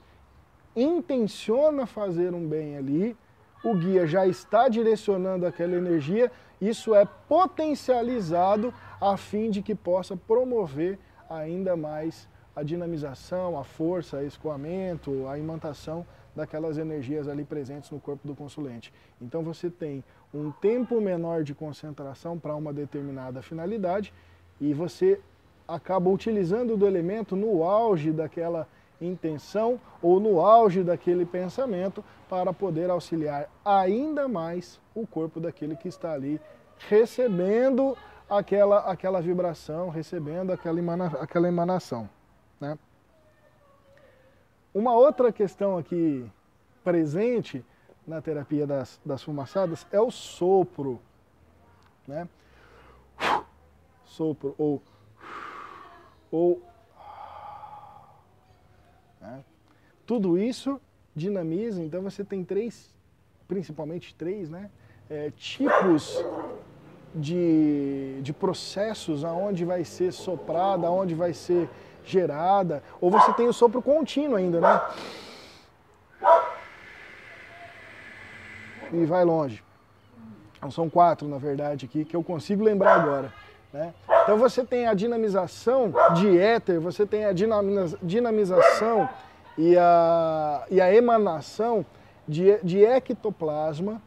intenciona 0.75 1.86
fazer 1.86 2.34
um 2.34 2.48
bem 2.48 2.78
ali, 2.78 3.16
o 3.64 3.74
guia 3.75 4.06
já 4.06 4.28
está 4.28 4.70
direcionando 4.70 5.46
aquela 5.46 5.75
energia, 5.75 6.32
isso 6.62 6.96
é 6.96 7.06
potencializado 7.06 8.74
a 9.00 9.18
fim 9.18 9.50
de 9.50 9.62
que 9.62 9.76
possa 9.76 10.16
promover 10.16 10.98
ainda 11.30 11.76
mais 11.76 12.28
a 12.56 12.64
dinamização, 12.64 13.60
a 13.60 13.64
força, 13.64 14.18
o 14.18 14.26
escoamento, 14.26 15.28
a 15.28 15.38
imantação 15.38 16.06
daquelas 16.36 16.78
energias 16.78 17.28
ali 17.28 17.44
presentes 17.44 17.90
no 17.92 18.00
corpo 18.00 18.28
do 18.28 18.36
consulente. 18.36 18.94
Então 19.22 19.44
você 19.44 19.70
tem 19.70 20.04
um 20.34 20.52
tempo 20.52 21.00
menor 21.00 21.44
de 21.44 21.54
concentração 21.54 22.38
para 22.38 22.56
uma 22.56 22.74
determinada 22.74 23.42
finalidade 23.42 24.14
e 24.60 24.74
você 24.74 25.20
acaba 25.68 26.10
utilizando 26.10 26.78
do 26.78 26.86
elemento 26.86 27.36
no 27.36 27.64
auge 27.64 28.12
daquela 28.12 28.68
intenção 29.00 29.80
ou 30.02 30.20
no 30.20 30.40
auge 30.40 30.84
daquele 30.84 31.25
pensamento 31.25 32.04
para 32.30 32.54
poder 32.54 32.90
auxiliar 32.90 33.50
ainda 33.64 34.28
mais 34.28 34.80
o 34.94 35.06
corpo 35.06 35.40
daquele 35.40 35.75
que 35.75 35.88
está 35.88 36.14
ali 36.14 36.40
recebendo 36.90 37.98
aquela, 38.30 38.80
aquela 38.80 39.22
vibração, 39.22 39.90
recebendo 39.90 40.52
aquela, 40.52 40.80
emana, 40.80 41.08
aquela 41.20 41.48
emanação. 41.48 42.10
Né? 42.60 42.78
Uma 44.74 44.94
outra 44.94 45.32
questão 45.32 45.78
aqui 45.78 46.30
presente 46.84 47.64
na 48.06 48.22
terapia 48.22 48.68
das, 48.68 49.00
das 49.06 49.24
fumaçadas 49.24 49.86
é 49.92 50.00
o 50.00 50.12
sopro. 50.12 51.00
Né? 52.08 52.28
Sopro 54.06 54.54
ou, 54.58 54.82
ou 56.32 56.62
né? 59.25 59.44
Tudo 60.05 60.38
isso 60.38 60.79
dinamiza, 61.15 61.82
então 61.82 62.01
você 62.01 62.24
tem 62.24 62.44
três, 62.44 62.94
principalmente 63.48 64.13
três, 64.15 64.50
né? 64.50 64.70
É, 65.10 65.32
tipos 65.36 66.24
de, 67.13 68.20
de 68.22 68.34
processos 68.34 69.24
aonde 69.24 69.63
vai 69.63 69.84
ser 69.84 70.12
soprada, 70.12 70.88
aonde 70.88 71.15
vai 71.15 71.34
ser 71.34 71.70
gerada, 72.03 72.84
ou 73.00 73.10
você 73.10 73.34
tem 73.34 73.48
o 73.48 73.53
sopro 73.53 73.82
contínuo 73.82 74.36
ainda, 74.36 74.60
né? 74.60 74.82
E 78.91 79.05
vai 79.05 79.24
longe. 79.24 79.63
Então, 80.58 80.70
são 80.70 80.89
quatro, 80.89 81.27
na 81.27 81.38
verdade, 81.38 81.86
aqui, 81.86 82.05
que 82.05 82.15
eu 82.15 82.24
consigo 82.24 82.63
lembrar 82.63 82.96
agora. 82.96 83.34
Né? 83.72 83.94
Então 84.25 84.39
você 84.39 84.65
tem 84.65 84.88
a 84.88 84.96
dinamização 84.96 85.94
de 86.15 86.36
éter, 86.36 86.79
você 86.79 87.05
tem 87.05 87.25
a 87.25 87.32
dinamização 88.01 89.08
e 89.55 89.77
a, 89.77 90.65
e 90.72 90.82
a 90.82 90.91
emanação 90.91 91.86
de, 92.27 92.58
de 92.63 92.84
ectoplasma, 92.84 94.01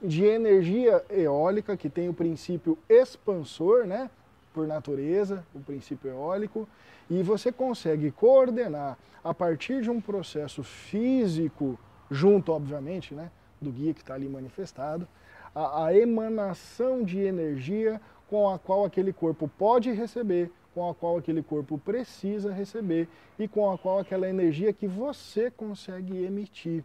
de 0.00 0.24
energia 0.24 1.04
eólica, 1.10 1.76
que 1.76 1.90
tem 1.90 2.08
o 2.08 2.14
princípio 2.14 2.78
expansor, 2.88 3.86
né? 3.86 4.08
por 4.54 4.68
natureza, 4.68 5.44
o 5.52 5.58
princípio 5.58 6.12
eólico, 6.12 6.68
e 7.10 7.20
você 7.20 7.50
consegue 7.50 8.12
coordenar 8.12 8.96
a 9.24 9.34
partir 9.34 9.82
de 9.82 9.90
um 9.90 10.00
processo 10.00 10.62
físico, 10.62 11.76
junto, 12.08 12.52
obviamente, 12.52 13.14
né, 13.14 13.32
do 13.60 13.72
guia 13.72 13.92
que 13.92 14.00
está 14.00 14.14
ali 14.14 14.28
manifestado, 14.28 15.08
a, 15.52 15.86
a 15.86 15.94
emanação 15.96 17.02
de 17.02 17.18
energia 17.18 18.00
com 18.28 18.48
a 18.48 18.58
qual 18.58 18.84
aquele 18.84 19.12
corpo 19.12 19.48
pode 19.58 19.90
receber, 19.92 20.50
com 20.74 20.88
a 20.88 20.94
qual 20.94 21.16
aquele 21.16 21.42
corpo 21.42 21.78
precisa 21.78 22.52
receber 22.52 23.08
e 23.38 23.48
com 23.48 23.70
a 23.70 23.78
qual 23.78 23.98
aquela 23.98 24.28
energia 24.28 24.72
que 24.72 24.86
você 24.86 25.50
consegue 25.50 26.24
emitir. 26.24 26.84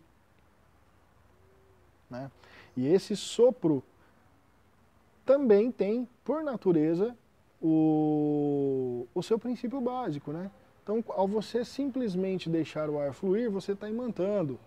Né? 2.09 2.29
E 2.75 2.87
esse 2.87 3.15
sopro 3.15 3.83
também 5.25 5.71
tem, 5.71 6.07
por 6.23 6.43
natureza, 6.43 7.15
o, 7.61 9.07
o 9.13 9.21
seu 9.21 9.37
princípio 9.37 9.79
básico, 9.79 10.31
né? 10.31 10.49
Então, 10.83 11.03
ao 11.09 11.27
você 11.27 11.63
simplesmente 11.63 12.49
deixar 12.49 12.89
o 12.89 12.99
ar 12.99 13.13
fluir, 13.13 13.51
você 13.51 13.73
está 13.73 13.87
imantando, 13.87 14.59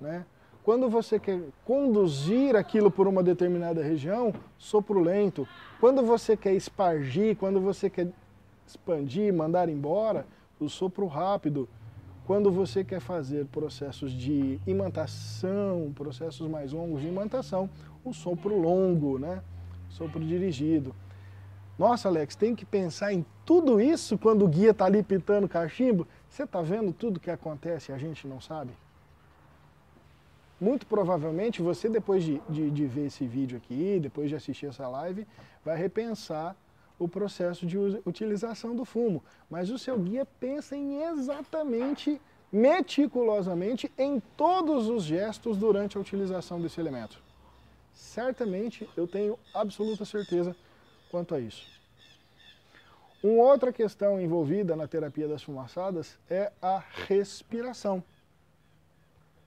né? 0.00 0.24
Quando 0.62 0.90
você 0.90 1.18
quer 1.18 1.40
conduzir 1.64 2.54
aquilo 2.54 2.90
por 2.90 3.08
uma 3.08 3.22
determinada 3.22 3.82
região, 3.82 4.32
sopro 4.58 5.00
lento. 5.00 5.48
Quando 5.80 6.02
você 6.02 6.36
quer 6.36 6.52
espargir, 6.52 7.36
quando 7.36 7.60
você 7.60 7.88
quer 7.88 8.08
expandir, 8.66 9.32
mandar 9.32 9.68
embora, 9.68 10.26
o 10.60 10.68
sopro 10.68 11.06
rápido. 11.06 11.68
Quando 12.26 12.52
você 12.52 12.84
quer 12.84 13.00
fazer 13.00 13.46
processos 13.46 14.12
de 14.12 14.60
imantação, 14.66 15.92
processos 15.94 16.46
mais 16.48 16.72
longos 16.72 17.00
de 17.00 17.08
imantação, 17.08 17.68
o 18.04 18.12
sopro 18.12 18.56
longo, 18.60 19.18
né? 19.18 19.42
Sopro 19.88 20.20
dirigido. 20.20 20.94
Nossa, 21.78 22.08
Alex, 22.08 22.36
tem 22.36 22.54
que 22.54 22.66
pensar 22.66 23.12
em 23.12 23.24
tudo 23.44 23.80
isso 23.80 24.18
quando 24.18 24.44
o 24.44 24.48
guia 24.48 24.70
está 24.70 24.84
ali 24.84 25.02
pitando 25.02 25.48
cachimbo. 25.48 26.06
Você 26.28 26.42
está 26.42 26.60
vendo 26.60 26.92
tudo 26.92 27.18
que 27.18 27.30
acontece 27.30 27.90
e 27.90 27.94
a 27.94 27.98
gente 27.98 28.28
não 28.28 28.40
sabe? 28.40 28.70
Muito 30.60 30.86
provavelmente 30.86 31.62
você, 31.62 31.88
depois 31.88 32.22
de, 32.22 32.40
de, 32.48 32.70
de 32.70 32.86
ver 32.86 33.06
esse 33.06 33.26
vídeo 33.26 33.56
aqui, 33.56 33.98
depois 34.00 34.28
de 34.28 34.34
assistir 34.34 34.66
essa 34.66 34.86
live, 34.86 35.26
vai 35.64 35.76
repensar 35.76 36.54
o 36.98 37.08
processo 37.08 37.66
de 37.66 37.78
utilização 38.04 38.76
do 38.76 38.84
fumo. 38.84 39.24
Mas 39.48 39.70
o 39.70 39.78
seu 39.78 39.98
guia 39.98 40.26
pensa 40.38 40.76
em 40.76 41.02
exatamente, 41.02 42.20
meticulosamente, 42.52 43.90
em 43.96 44.20
todos 44.36 44.88
os 44.88 45.04
gestos 45.04 45.56
durante 45.56 45.96
a 45.96 46.00
utilização 46.00 46.60
desse 46.60 46.78
elemento. 46.78 47.22
Certamente, 47.94 48.88
eu 48.94 49.08
tenho 49.08 49.38
absoluta 49.54 50.04
certeza 50.04 50.54
quanto 51.10 51.34
a 51.34 51.40
isso. 51.40 51.66
Uma 53.22 53.44
outra 53.44 53.72
questão 53.72 54.20
envolvida 54.20 54.76
na 54.76 54.86
terapia 54.86 55.26
das 55.26 55.42
fumaçadas 55.42 56.18
é 56.28 56.52
a 56.60 56.82
respiração. 57.06 58.02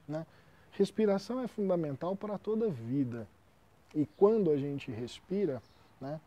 Né? 0.07 0.25
Respiração 0.73 1.39
é 1.39 1.47
fundamental 1.47 2.15
para 2.15 2.37
toda 2.37 2.69
vida. 2.69 3.27
E 3.93 4.07
quando 4.17 4.49
a 4.49 4.57
gente 4.57 4.91
respira, 4.91 5.61
né, 6.01 6.19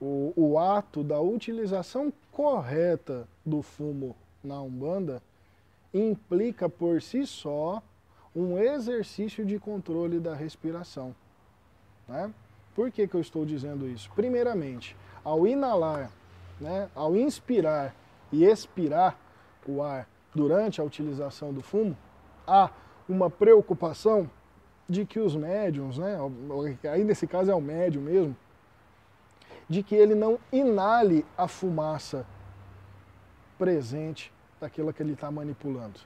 o, 0.00 0.32
o 0.36 0.58
ato 0.58 1.04
da 1.04 1.20
utilização 1.20 2.12
correta 2.32 3.28
do 3.46 3.62
fumo 3.62 4.16
na 4.42 4.60
Umbanda 4.60 5.22
implica 5.92 6.68
por 6.68 7.00
si 7.00 7.24
só 7.26 7.80
um 8.34 8.58
exercício 8.58 9.46
de 9.46 9.58
controle 9.60 10.18
da 10.18 10.34
respiração. 10.34 11.14
Né? 12.08 12.32
Por 12.74 12.90
que, 12.90 13.06
que 13.06 13.14
eu 13.14 13.20
estou 13.20 13.46
dizendo 13.46 13.88
isso? 13.88 14.10
Primeiramente, 14.14 14.96
ao 15.22 15.46
inalar, 15.46 16.10
né, 16.60 16.90
ao 16.94 17.14
inspirar 17.14 17.94
e 18.32 18.44
expirar 18.44 19.16
o 19.66 19.80
ar 19.80 20.08
durante 20.34 20.80
a 20.80 20.84
utilização 20.84 21.52
do 21.52 21.62
fumo, 21.62 21.96
há 22.44 22.70
uma 23.08 23.30
preocupação 23.30 24.30
de 24.88 25.04
que 25.04 25.18
os 25.18 25.34
médiums, 25.34 25.98
né, 25.98 26.16
aí 26.90 27.04
nesse 27.04 27.26
caso 27.26 27.50
é 27.50 27.54
o 27.54 27.60
médium 27.60 28.02
mesmo, 28.02 28.36
de 29.68 29.82
que 29.82 29.94
ele 29.94 30.14
não 30.14 30.38
inale 30.52 31.24
a 31.36 31.48
fumaça 31.48 32.26
presente 33.58 34.32
daquilo 34.60 34.92
que 34.92 35.02
ele 35.02 35.14
está 35.14 35.30
manipulando. 35.30 36.00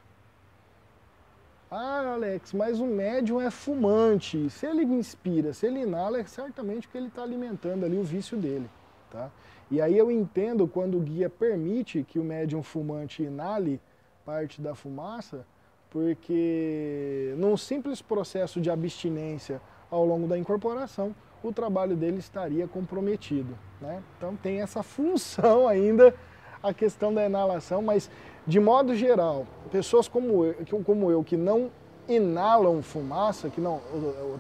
Ah, 1.71 2.15
Alex, 2.15 2.55
mas 2.55 2.81
o 2.81 2.87
médium 2.87 3.41
é 3.41 3.51
fumante. 3.51 4.49
Se 4.49 4.67
ele 4.67 4.85
inspira, 4.85 5.53
se 5.53 5.67
ele 5.67 5.81
inala, 5.81 6.19
é 6.19 6.25
certamente 6.25 6.89
que 6.89 6.97
ele 6.97 7.09
está 7.09 7.23
alimentando 7.23 7.85
ali 7.85 7.99
o 7.99 8.05
vício 8.05 8.39
dele. 8.39 8.71
Tá? 9.11 9.31
E 9.71 9.81
aí 9.81 9.97
eu 9.97 10.11
entendo 10.11 10.67
quando 10.67 10.97
o 10.97 11.01
guia 11.01 11.29
permite 11.29 12.05
que 12.05 12.19
o 12.19 12.25
médium 12.25 12.63
fumante 12.63 13.23
inale 13.23 13.81
parte 14.25 14.63
da 14.63 14.75
fumaça, 14.75 15.45
porque 15.91 17.35
num 17.37 17.57
simples 17.57 18.03
processo 18.03 18.61
de 18.61 18.71
abstinência 18.71 19.61
ao 19.91 20.05
longo 20.05 20.27
da 20.27 20.37
incorporação, 20.37 21.15
o 21.43 21.53
trabalho 21.53 21.97
dele 21.97 22.19
estaria 22.19 22.67
comprometido. 22.67 23.57
Né? 23.81 24.03
Então 24.17 24.37
tem 24.37 24.61
essa 24.61 24.83
função 24.83 25.67
ainda 25.69 26.15
a 26.63 26.75
questão 26.75 27.15
da 27.15 27.25
inalação, 27.25 27.81
mas 27.81 28.11
de 28.47 28.59
modo 28.59 28.95
geral, 28.95 29.47
pessoas 29.71 30.09
como 30.09 30.45
eu, 30.45 30.55
como 30.85 31.11
eu 31.11 31.23
que 31.23 31.37
não 31.37 31.71
inalam 32.09 32.83
fumaça, 32.83 33.51
que 33.51 33.61
não 33.61 33.81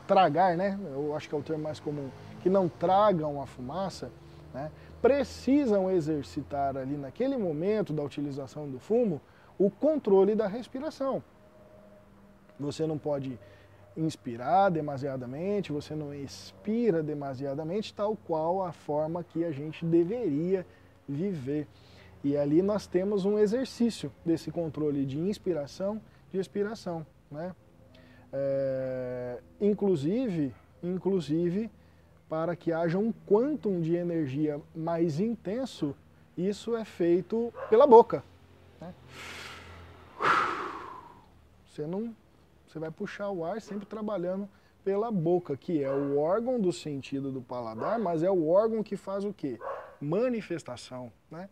tragar, 0.07 0.57
né? 0.57 0.79
Eu 0.93 1.15
acho 1.15 1.29
que 1.29 1.35
é 1.35 1.39
o 1.39 1.43
termo 1.43 1.65
mais 1.65 1.79
comum, 1.79 2.09
que 2.43 2.49
não 2.49 2.69
tragam 2.69 3.43
a 3.43 3.47
fumaça, 3.47 4.11
né? 4.55 4.71
Precisam 5.03 5.91
exercitar 5.91 6.77
ali 6.77 6.97
naquele 6.97 7.37
momento 7.37 7.93
da 7.93 8.03
utilização 8.03 8.69
do 8.69 8.79
fumo 8.81 9.21
o 9.59 9.71
controle 9.71 10.35
da 10.35 10.49
respiração. 10.49 11.23
Você 12.59 12.87
não 12.87 12.99
pode 12.99 13.39
inspirar 13.97 14.71
demasiadamente, 14.71 15.73
você 15.73 15.95
não 15.95 16.15
expira 16.15 17.03
demasiadamente, 17.03 17.93
tal 17.93 18.17
qual 18.17 18.63
a 18.63 18.73
forma 18.73 19.25
que 19.25 19.45
a 19.45 19.51
gente 19.51 19.85
deveria 19.85 20.65
viver. 21.09 21.67
E 22.23 22.37
ali 22.37 22.63
nós 22.63 22.87
temos 22.87 23.25
um 23.25 23.39
exercício 23.39 24.13
desse 24.25 24.51
controle 24.51 25.05
de 25.05 25.19
inspiração, 25.19 26.01
de 26.33 26.39
expiração, 26.39 27.07
né? 27.31 27.55
É, 28.33 29.41
inclusive, 29.61 30.55
inclusive, 30.83 31.71
para 32.29 32.55
que 32.55 32.73
haja 32.73 32.99
um 32.99 33.13
quantum 33.27 33.81
de 33.81 33.95
energia 33.95 34.61
mais 34.75 35.19
intenso, 35.19 35.95
isso 36.37 36.77
é 36.77 36.85
feito 36.85 37.53
pela 37.71 37.87
boca. 37.87 38.23
Né? 38.81 38.95
Você 41.67 41.87
não, 41.87 42.15
você 42.69 42.79
vai 42.79 42.91
puxar 42.91 43.31
o 43.31 43.45
ar 43.45 43.61
sempre 43.61 43.87
trabalhando 43.87 44.49
pela 44.85 45.11
boca, 45.11 45.57
que 45.57 45.83
é 45.83 45.91
o 45.91 46.19
órgão 46.19 46.61
do 46.61 46.73
sentido 46.73 47.33
do 47.33 47.41
paladar, 47.41 47.99
mas 47.99 48.23
é 48.23 48.31
o 48.31 48.49
órgão 48.49 48.83
que 48.83 48.97
faz 48.97 49.25
o 49.25 49.33
quê? 49.33 49.59
Manifestação, 50.01 51.13
né? 51.31 51.49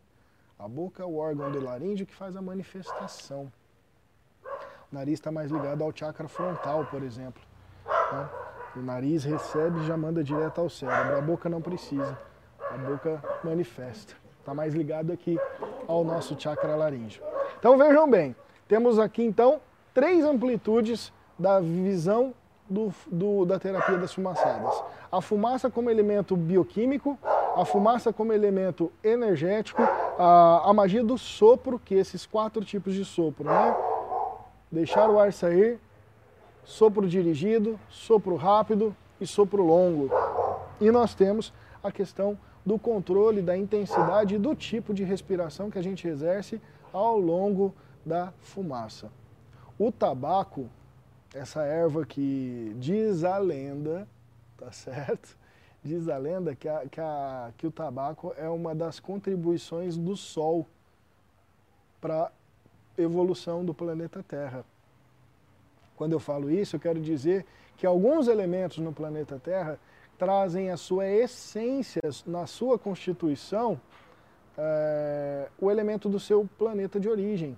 A 0.58 0.68
boca 0.68 1.02
é 1.02 1.06
o 1.06 1.16
órgão 1.16 1.50
do 1.50 1.62
laríngeo 1.62 2.06
que 2.06 2.14
faz 2.14 2.34
a 2.36 2.40
manifestação. 2.40 3.52
O 4.90 4.94
nariz 4.94 5.14
está 5.14 5.30
mais 5.30 5.50
ligado 5.50 5.82
ao 5.82 5.94
chakra 5.94 6.28
frontal, 6.28 6.86
por 6.86 7.02
exemplo. 7.02 7.42
Né? 7.86 8.28
O 8.76 8.80
nariz 8.80 9.24
recebe 9.24 9.80
e 9.80 9.86
já 9.86 9.96
manda 9.96 10.24
direto 10.24 10.60
ao 10.60 10.70
cérebro. 10.70 11.18
A 11.18 11.20
boca 11.20 11.48
não 11.48 11.60
precisa. 11.60 12.18
A 12.70 12.78
boca 12.78 13.22
manifesta. 13.44 14.14
Está 14.40 14.54
mais 14.54 14.74
ligado 14.74 15.12
aqui 15.12 15.38
ao 15.86 16.04
nosso 16.04 16.40
chakra 16.40 16.74
laríngeo. 16.74 17.22
Então 17.58 17.76
vejam 17.76 18.08
bem, 18.08 18.34
temos 18.66 18.98
aqui 18.98 19.22
então 19.22 19.60
três 19.96 20.26
amplitudes 20.26 21.10
da 21.38 21.58
visão 21.58 22.34
do, 22.68 22.92
do, 23.10 23.46
da 23.46 23.58
terapia 23.58 23.96
das 23.96 24.12
fumaçadas. 24.12 24.84
A 25.10 25.22
fumaça 25.22 25.70
como 25.70 25.88
elemento 25.88 26.36
bioquímico, 26.36 27.18
a 27.56 27.64
fumaça 27.64 28.12
como 28.12 28.30
elemento 28.30 28.92
energético, 29.02 29.80
a, 30.18 30.68
a 30.68 30.74
magia 30.74 31.02
do 31.02 31.16
sopro, 31.16 31.78
que 31.78 31.94
esses 31.94 32.26
quatro 32.26 32.62
tipos 32.62 32.92
de 32.92 33.06
sopro, 33.06 33.46
né? 33.46 33.74
Deixar 34.70 35.08
o 35.08 35.18
ar 35.18 35.32
sair, 35.32 35.80
sopro 36.62 37.08
dirigido, 37.08 37.80
sopro 37.88 38.36
rápido 38.36 38.94
e 39.18 39.26
sopro 39.26 39.64
longo. 39.64 40.10
E 40.78 40.90
nós 40.90 41.14
temos 41.14 41.54
a 41.82 41.90
questão 41.90 42.38
do 42.66 42.78
controle 42.78 43.40
da 43.40 43.56
intensidade 43.56 44.34
e 44.34 44.38
do 44.38 44.54
tipo 44.54 44.92
de 44.92 45.04
respiração 45.04 45.70
que 45.70 45.78
a 45.78 45.82
gente 45.82 46.06
exerce 46.06 46.60
ao 46.92 47.18
longo 47.18 47.74
da 48.04 48.30
fumaça. 48.42 49.10
O 49.78 49.92
tabaco, 49.92 50.68
essa 51.34 51.62
erva 51.62 52.06
que 52.06 52.74
diz 52.78 53.24
a 53.24 53.36
lenda, 53.36 54.08
tá 54.56 54.72
certo? 54.72 55.36
Diz 55.84 56.08
a 56.08 56.16
lenda 56.16 56.54
que, 56.54 56.68
a, 56.68 56.86
que, 56.88 57.00
a, 57.00 57.52
que 57.58 57.66
o 57.66 57.70
tabaco 57.70 58.34
é 58.38 58.48
uma 58.48 58.74
das 58.74 58.98
contribuições 58.98 59.96
do 59.96 60.16
Sol 60.16 60.66
para 62.00 62.24
a 62.24 62.32
evolução 63.00 63.64
do 63.64 63.74
planeta 63.74 64.22
Terra. 64.22 64.64
Quando 65.94 66.12
eu 66.12 66.20
falo 66.20 66.50
isso, 66.50 66.76
eu 66.76 66.80
quero 66.80 67.00
dizer 67.00 67.44
que 67.76 67.86
alguns 67.86 68.28
elementos 68.28 68.78
no 68.78 68.92
planeta 68.92 69.38
Terra 69.38 69.78
trazem 70.18 70.70
a 70.70 70.76
sua 70.76 71.06
essência, 71.06 72.00
na 72.26 72.46
sua 72.46 72.78
constituição, 72.78 73.78
é, 74.56 75.48
o 75.60 75.70
elemento 75.70 76.08
do 76.08 76.18
seu 76.18 76.48
planeta 76.58 76.98
de 76.98 77.08
origem. 77.08 77.56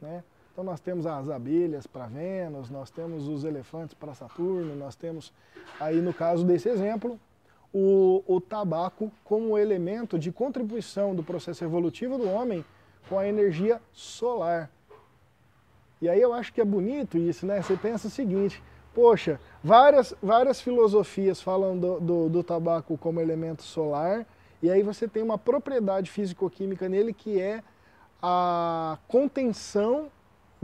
Né? 0.00 0.22
Então 0.56 0.64
nós 0.64 0.80
temos 0.80 1.04
as 1.04 1.28
abelhas 1.28 1.86
para 1.86 2.06
Vênus, 2.06 2.70
nós 2.70 2.88
temos 2.88 3.28
os 3.28 3.44
elefantes 3.44 3.92
para 3.92 4.14
Saturno, 4.14 4.74
nós 4.74 4.96
temos 4.96 5.30
aí 5.78 6.00
no 6.00 6.14
caso 6.14 6.46
desse 6.46 6.66
exemplo 6.66 7.20
o, 7.74 8.24
o 8.26 8.40
tabaco 8.40 9.12
como 9.22 9.58
elemento 9.58 10.18
de 10.18 10.32
contribuição 10.32 11.14
do 11.14 11.22
processo 11.22 11.62
evolutivo 11.62 12.16
do 12.16 12.26
homem 12.26 12.64
com 13.06 13.18
a 13.18 13.28
energia 13.28 13.82
solar. 13.92 14.70
E 16.00 16.08
aí 16.08 16.22
eu 16.22 16.32
acho 16.32 16.54
que 16.54 16.62
é 16.62 16.64
bonito 16.64 17.18
isso, 17.18 17.44
né? 17.44 17.60
Você 17.60 17.76
pensa 17.76 18.08
o 18.08 18.10
seguinte, 18.10 18.62
poxa, 18.94 19.38
várias, 19.62 20.14
várias 20.22 20.58
filosofias 20.58 21.38
falam 21.38 21.78
do, 21.78 22.00
do, 22.00 22.28
do 22.30 22.42
tabaco 22.42 22.96
como 22.96 23.20
elemento 23.20 23.62
solar, 23.62 24.24
e 24.62 24.70
aí 24.70 24.82
você 24.82 25.06
tem 25.06 25.22
uma 25.22 25.36
propriedade 25.36 26.10
físico-química 26.10 26.88
nele 26.88 27.12
que 27.12 27.38
é 27.38 27.62
a 28.22 28.96
contenção 29.06 30.10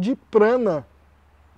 de 0.02 0.16
prana, 0.16 0.84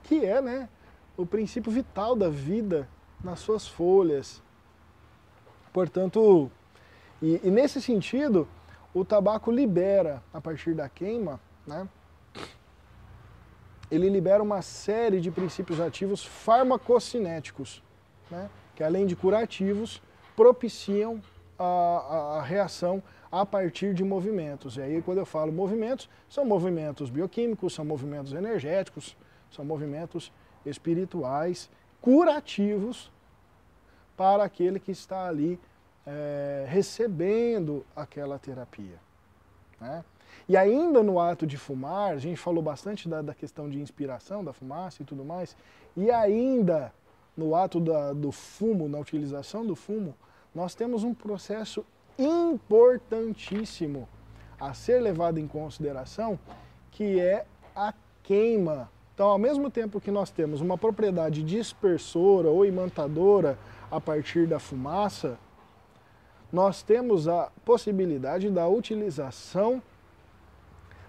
que 0.02 0.24
é 0.24 0.40
né, 0.40 0.68
o 1.16 1.24
princípio 1.24 1.72
vital 1.72 2.14
da 2.14 2.28
vida 2.28 2.86
nas 3.22 3.40
suas 3.40 3.66
folhas. 3.66 4.42
Portanto, 5.72 6.50
e, 7.22 7.40
e 7.42 7.50
nesse 7.50 7.80
sentido, 7.80 8.46
o 8.92 9.04
tabaco 9.04 9.50
libera, 9.50 10.22
a 10.32 10.40
partir 10.40 10.74
da 10.74 10.88
queima, 10.88 11.40
né, 11.66 11.88
ele 13.90 14.10
libera 14.10 14.42
uma 14.42 14.60
série 14.60 15.20
de 15.20 15.30
princípios 15.30 15.80
ativos 15.80 16.22
farmacocinéticos, 16.24 17.82
né, 18.30 18.50
que 18.76 18.84
além 18.84 19.06
de 19.06 19.16
curativos, 19.16 20.02
propiciam 20.36 21.22
a, 21.58 21.64
a, 21.64 22.38
a 22.38 22.42
reação 22.42 23.02
a 23.40 23.44
partir 23.44 23.92
de 23.94 24.04
movimentos. 24.04 24.76
E 24.76 24.82
aí, 24.82 25.02
quando 25.02 25.18
eu 25.18 25.26
falo 25.26 25.50
movimentos, 25.50 26.08
são 26.28 26.44
movimentos 26.44 27.10
bioquímicos, 27.10 27.74
são 27.74 27.84
movimentos 27.84 28.32
energéticos, 28.32 29.16
são 29.50 29.64
movimentos 29.64 30.32
espirituais, 30.64 31.68
curativos 32.00 33.10
para 34.16 34.44
aquele 34.44 34.78
que 34.78 34.92
está 34.92 35.26
ali 35.26 35.58
é, 36.06 36.64
recebendo 36.68 37.84
aquela 37.96 38.38
terapia. 38.38 39.00
Né? 39.80 40.04
E 40.48 40.56
ainda 40.56 41.02
no 41.02 41.18
ato 41.18 41.44
de 41.44 41.58
fumar, 41.58 42.12
a 42.12 42.18
gente 42.18 42.36
falou 42.36 42.62
bastante 42.62 43.08
da, 43.08 43.20
da 43.20 43.34
questão 43.34 43.68
de 43.68 43.80
inspiração 43.80 44.44
da 44.44 44.52
fumaça 44.52 45.02
e 45.02 45.04
tudo 45.04 45.24
mais, 45.24 45.56
e 45.96 46.08
ainda 46.08 46.92
no 47.36 47.56
ato 47.56 47.80
da, 47.80 48.12
do 48.12 48.30
fumo, 48.30 48.88
na 48.88 48.98
utilização 48.98 49.66
do 49.66 49.74
fumo, 49.74 50.14
nós 50.54 50.72
temos 50.76 51.02
um 51.02 51.12
processo 51.12 51.84
importantíssimo 52.18 54.08
a 54.60 54.72
ser 54.72 55.00
levado 55.00 55.38
em 55.38 55.46
consideração, 55.46 56.38
que 56.90 57.20
é 57.20 57.44
a 57.74 57.92
queima. 58.22 58.90
Então, 59.14 59.28
ao 59.28 59.38
mesmo 59.38 59.70
tempo 59.70 60.00
que 60.00 60.10
nós 60.10 60.30
temos 60.30 60.60
uma 60.60 60.78
propriedade 60.78 61.42
dispersora 61.42 62.48
ou 62.48 62.64
imantadora 62.64 63.58
a 63.90 64.00
partir 64.00 64.46
da 64.46 64.58
fumaça, 64.58 65.38
nós 66.52 66.82
temos 66.82 67.26
a 67.28 67.50
possibilidade 67.64 68.48
da 68.50 68.66
utilização 68.68 69.82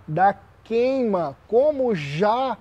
da 0.08 0.36
queima 0.63 1.38
como 1.48 1.96
já 1.96 2.58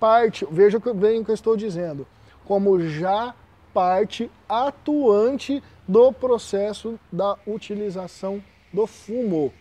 parte, 0.00 0.46
veja 0.50 0.78
o 0.78 0.80
que 0.80 0.88
eu 0.88 1.34
estou 1.34 1.56
dizendo, 1.56 2.06
como 2.44 2.80
já 2.80 3.34
parte 3.74 4.30
atuante 4.48 5.62
do 5.86 6.12
processo 6.12 6.98
da 7.12 7.36
utilização 7.46 8.42
do 8.72 8.86
fumo. 8.86 9.52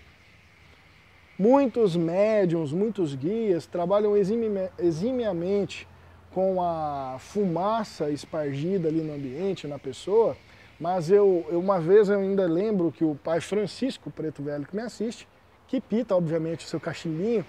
Muitos 1.38 1.95
médiums, 1.95 2.71
muitos 2.71 3.15
guias 3.15 3.65
trabalham 3.65 4.13
eximiamente 4.15 5.88
com 6.32 6.62
a 6.62 7.17
fumaça 7.19 8.10
espargida 8.12 8.88
ali 8.88 9.02
no 9.02 9.13
ambiente, 9.13 9.67
na 9.67 9.80
pessoa, 9.80 10.38
mas 10.80 11.10
eu, 11.10 11.45
eu, 11.49 11.60
uma 11.60 11.80
vez 11.80 12.08
eu 12.08 12.19
ainda 12.19 12.45
lembro 12.45 12.91
que 12.91 13.04
o 13.04 13.15
pai 13.15 13.41
Francisco 13.41 14.12
Preto 14.12 14.43
Velho 14.43 14.65
que 14.65 14.76
me 14.76 14.82
assiste, 14.84 15.28
que 15.67 15.82
pita 15.82 16.15
obviamente 16.15 16.65
o 16.65 16.69
seu 16.69 16.80
cachimbinho, 16.80 17.45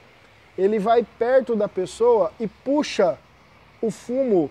ele 0.57 0.79
vai 0.79 1.07
perto 1.19 1.55
da 1.55 1.69
pessoa 1.69 2.33
e 2.41 2.47
puxa 2.47 3.19
o 3.83 3.91
fumo 3.91 4.51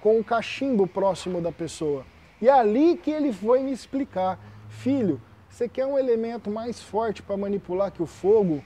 com 0.00 0.18
o 0.18 0.24
cachimbo 0.24 0.86
próximo 0.86 1.40
da 1.40 1.52
pessoa. 1.52 2.04
E 2.40 2.48
é 2.48 2.52
ali 2.52 2.96
que 2.96 3.10
ele 3.10 3.32
foi 3.32 3.62
me 3.62 3.72
explicar, 3.72 4.38
filho, 4.68 5.20
você 5.48 5.68
quer 5.68 5.86
um 5.86 5.98
elemento 5.98 6.50
mais 6.50 6.80
forte 6.80 7.22
para 7.22 7.36
manipular 7.36 7.90
que 7.90 8.02
o 8.02 8.06
fogo? 8.06 8.62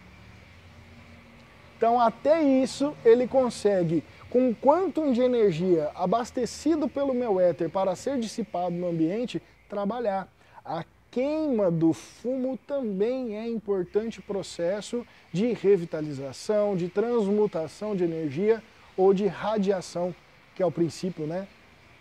Então 1.77 1.99
até 2.01 2.43
isso 2.43 2.95
ele 3.05 3.27
consegue 3.27 4.05
com 4.31 4.55
quanto 4.55 5.13
de 5.13 5.21
energia 5.21 5.91
abastecido 5.95 6.89
pelo 6.89 7.13
meu 7.13 7.41
éter 7.41 7.69
para 7.69 7.97
ser 7.97 8.19
dissipado 8.19 8.75
no 8.75 8.89
ambiente, 8.89 9.43
trabalhar. 9.69 10.29
A 10.65 10.85
queima 11.11 11.71
do 11.71 11.93
fumo 11.93 12.59
também 12.67 13.37
é 13.37 13.47
importante 13.47 14.23
processo 14.23 15.07
de 15.33 15.53
revitalização, 15.53 16.75
de 16.77 16.89
transmutação 16.89 17.95
de 17.95 18.05
energia 18.05 18.63
ou 18.97 19.13
de 19.13 19.27
radiação, 19.27 20.15
que 20.55 20.63
é 20.63 20.67
o 20.67 20.73
princípio, 20.73 21.27
né? 21.27 21.47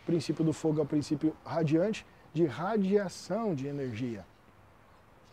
O 0.04 0.06
princípio 0.06 0.44
do 0.44 0.54
fogo 0.54 0.80
é 0.80 0.84
o 0.84 0.86
princípio 0.86 1.36
radiante 1.46 2.06
de 2.34 2.46
radiação 2.46 3.54
de 3.54 3.68
energia. 3.68 4.26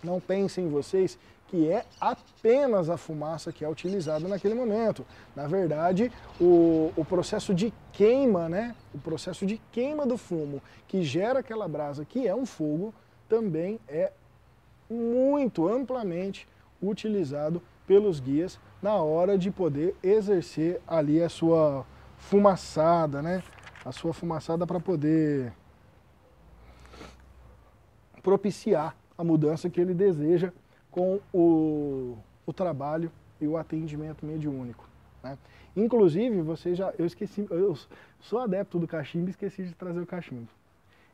Não 0.03 0.21
pensem 0.21 0.69
vocês 0.69 1.19
que 1.49 1.71
é 1.71 1.85
apenas 1.99 2.91
a 2.91 2.97
fumaça 2.97 3.51
que 3.51 3.65
é 3.65 3.69
utilizada 3.69 4.29
naquele 4.29 4.55
momento. 4.55 5.05
Na 5.35 5.47
verdade, 5.47 6.13
o, 6.39 6.93
o 6.95 7.05
processo 7.05 7.55
de 7.55 7.73
queima, 7.93 8.49
né? 8.49 8.75
o 8.95 8.99
processo 8.99 9.47
de 9.47 9.61
queima 9.73 10.07
do 10.07 10.19
fumo 10.19 10.63
que 10.87 11.03
gera 11.03 11.41
aquela 11.41 11.67
brasa, 11.67 12.05
que 12.05 12.29
é 12.29 12.35
um 12.35 12.45
fogo, 12.45 12.95
também 13.29 13.81
é 13.89 14.13
muito 14.91 15.67
amplamente 15.69 16.47
utilizado 16.83 17.63
pelos 17.87 18.21
guias 18.21 18.59
na 18.83 18.95
hora 18.97 19.37
de 19.37 19.51
poder 19.51 19.97
exercer 20.03 20.81
ali 20.87 21.23
a 21.23 21.29
sua 21.29 21.85
fumaçada, 22.19 23.23
né? 23.23 23.43
A 23.85 23.93
sua 23.93 24.13
fumaçada 24.13 24.67
para 24.67 24.79
poder 24.79 25.53
propiciar 28.23 28.95
a 29.17 29.25
mudança 29.25 29.71
que 29.71 29.81
ele 29.81 29.95
deseja 29.95 30.53
com 30.91 31.21
o, 31.33 32.17
o 32.45 32.53
trabalho 32.53 33.11
e 33.41 33.47
o 33.47 33.57
atendimento 33.57 34.27
mediúnico. 34.27 34.89
Né? 35.23 35.39
Inclusive, 35.77 36.43
você 36.43 36.75
já, 36.75 36.93
eu 36.99 37.07
esqueci, 37.07 37.47
eu 37.51 37.77
sou 38.21 38.41
adepto 38.41 38.79
do 38.79 38.87
cachimbo 38.87 39.29
e 39.29 39.31
esqueci 39.31 39.63
de 39.63 39.75
trazer 39.75 40.01
o 40.01 40.07
cachimbo. 40.07 40.49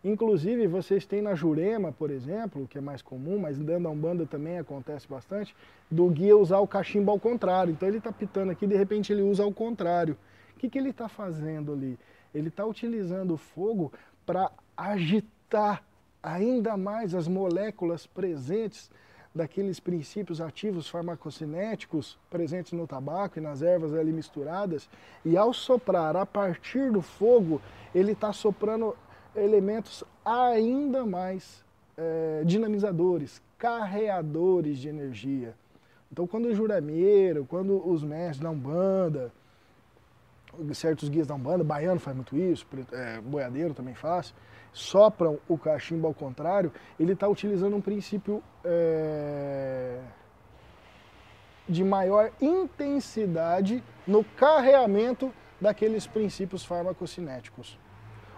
Inclusive, 0.03 0.67
vocês 0.67 1.07
têm 1.07 1.23
na 1.23 1.35
Jurema, 1.35 1.90
por 1.90 2.11
exemplo, 2.11 2.67
que 2.69 2.77
é 2.77 2.81
mais 2.81 3.01
comum, 3.01 3.38
mas 3.38 3.59
dentro 3.59 3.85
da 3.85 3.88
Umbanda 3.88 4.27
também 4.27 4.59
acontece 4.59 5.09
bastante, 5.09 5.57
do 5.90 6.09
guia 6.11 6.37
usar 6.37 6.59
o 6.59 6.69
cachimbo 6.69 7.11
ao 7.11 7.19
contrário. 7.19 7.73
Então 7.73 7.88
ele 7.88 7.99
está 7.99 8.12
pitando 8.12 8.51
aqui, 8.51 8.67
de 8.67 8.77
repente 8.77 9.12
ele 9.12 9.23
usa 9.23 9.43
ao 9.43 9.53
contrário. 9.53 10.14
Que, 10.64 10.70
que 10.70 10.79
ele 10.79 10.90
está 10.90 11.11
fazendo 11.11 11.74
ali? 11.74 11.98
Ele 12.35 12.48
está 12.48 12.64
utilizando 12.64 13.35
o 13.35 13.37
fogo 13.37 13.92
para 14.24 14.50
agitar 14.74 15.85
ainda 16.22 16.74
mais 16.74 17.14
as 17.14 17.29
moléculas 17.29 18.07
presentes 18.07 18.90
daqueles 19.35 19.79
princípios 19.79 20.40
ativos 20.40 20.88
farmacocinéticos 20.88 22.18
presentes 22.31 22.72
no 22.72 22.87
tabaco 22.87 23.38
e 23.38 23.42
nas 23.42 23.61
ervas 23.61 23.92
ali 23.92 24.11
misturadas, 24.11 24.88
e 25.22 25.37
ao 25.37 25.53
soprar 25.53 26.16
a 26.16 26.24
partir 26.24 26.90
do 26.90 27.03
fogo, 27.03 27.61
ele 27.94 28.12
está 28.12 28.33
soprando 28.33 28.96
elementos 29.37 30.03
ainda 30.24 31.05
mais 31.05 31.62
é, 31.94 32.42
dinamizadores, 32.46 33.42
carreadores 33.59 34.79
de 34.79 34.88
energia. 34.88 35.55
Então, 36.11 36.27
quando 36.27 36.46
o 36.46 36.55
jurameiro, 36.55 37.44
quando 37.44 37.87
os 37.87 38.03
mestres 38.03 38.40
da 38.40 38.48
Umbanda, 38.48 39.31
certos 40.73 41.09
guias 41.09 41.27
da 41.27 41.35
Umbanda, 41.35 41.64
baiano 41.64 42.01
faz 42.01 42.17
muito 42.17 42.37
isso, 42.37 42.67
é, 42.93 43.21
boiadeiro 43.21 43.75
também 43.75 43.95
faz, 43.95 44.35
sopram 44.73 45.38
o 45.49 45.57
cachimbo 45.57 46.07
ao 46.07 46.14
contrário, 46.14 46.73
ele 46.99 47.12
está 47.12 47.29
utilizando 47.29 47.77
um 47.77 47.81
princípio 47.81 48.43
é, 48.64 50.01
de 51.69 51.85
maior 51.85 52.31
intensidade 52.40 53.83
no 54.07 54.25
carreamento 54.25 55.33
daqueles 55.61 56.07
princípios 56.07 56.64
farmacocinéticos. 56.64 57.79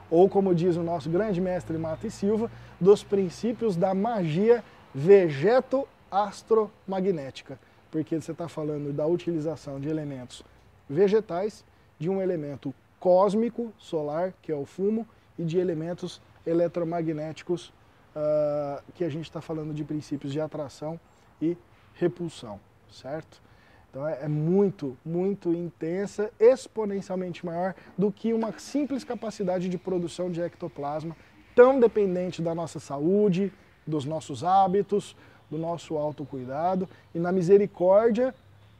Ou, 0.08 0.28
como 0.28 0.54
diz 0.54 0.76
o 0.76 0.82
nosso 0.82 1.10
grande 1.10 1.40
mestre 1.40 1.76
Mata 1.76 2.06
e 2.06 2.10
Silva, 2.10 2.48
dos 2.80 3.02
princípios 3.02 3.74
da 3.76 3.92
magia 3.92 4.62
vegeto-astromagnética. 4.94 7.58
Porque 7.90 8.20
você 8.20 8.30
está 8.30 8.48
falando 8.48 8.92
da 8.92 9.04
utilização 9.06 9.80
de 9.80 9.88
elementos 9.88 10.44
vegetais, 10.88 11.64
de 11.98 12.08
um 12.10 12.20
elemento 12.20 12.74
cósmico, 12.98 13.72
solar, 13.78 14.32
que 14.42 14.50
é 14.50 14.54
o 14.54 14.64
fumo, 14.64 15.06
e 15.38 15.44
de 15.44 15.58
elementos 15.58 16.20
eletromagnéticos, 16.46 17.72
uh, 18.14 18.82
que 18.94 19.04
a 19.04 19.08
gente 19.08 19.24
está 19.24 19.40
falando 19.40 19.74
de 19.74 19.84
princípios 19.84 20.32
de 20.32 20.40
atração 20.40 20.98
e 21.40 21.56
repulsão, 21.94 22.58
certo? 22.90 23.42
Então 23.90 24.06
é, 24.06 24.24
é, 24.24 24.28
muito, 24.28 24.96
muito 25.04 25.52
intensa, 25.54 26.30
exponencialmente 26.38 27.44
maior 27.44 27.74
do 27.96 28.12
que 28.12 28.32
uma 28.32 28.52
simples 28.58 29.04
capacidade 29.04 29.68
de 29.68 29.78
produção 29.78 30.30
de 30.30 30.40
ectoplasma, 30.40 31.16
tão 31.54 31.80
dependente 31.80 32.42
da 32.42 32.54
nossa 32.54 32.78
saúde, 32.78 33.52
dos 33.86 34.04
nossos 34.04 34.44
hábitos, 34.44 35.16
do 35.50 35.56
nosso 35.56 35.96
autocuidado, 35.96 36.88
e 37.14 37.18
na 37.18 37.32
misericórdia 37.32 38.34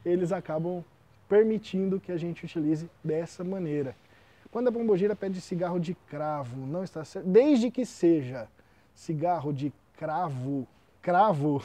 eles 0.05 0.31
acabam 0.31 0.83
permitindo 1.27 1.99
que 1.99 2.11
a 2.11 2.17
gente 2.17 2.45
utilize 2.45 2.89
dessa 3.03 3.43
maneira. 3.43 3.95
Quando 4.51 4.69
a 4.69 4.71
pombogira 4.71 5.15
pede 5.15 5.41
cigarro 5.41 5.79
de 5.79 5.93
cravo, 5.93 6.65
não 6.65 6.83
está 6.83 7.03
certo, 7.03 7.27
desde 7.27 7.69
que 7.69 7.85
seja 7.85 8.47
cigarro 8.93 9.51
de 9.51 9.73
cravo, 9.97 10.67
cravo, 11.01 11.61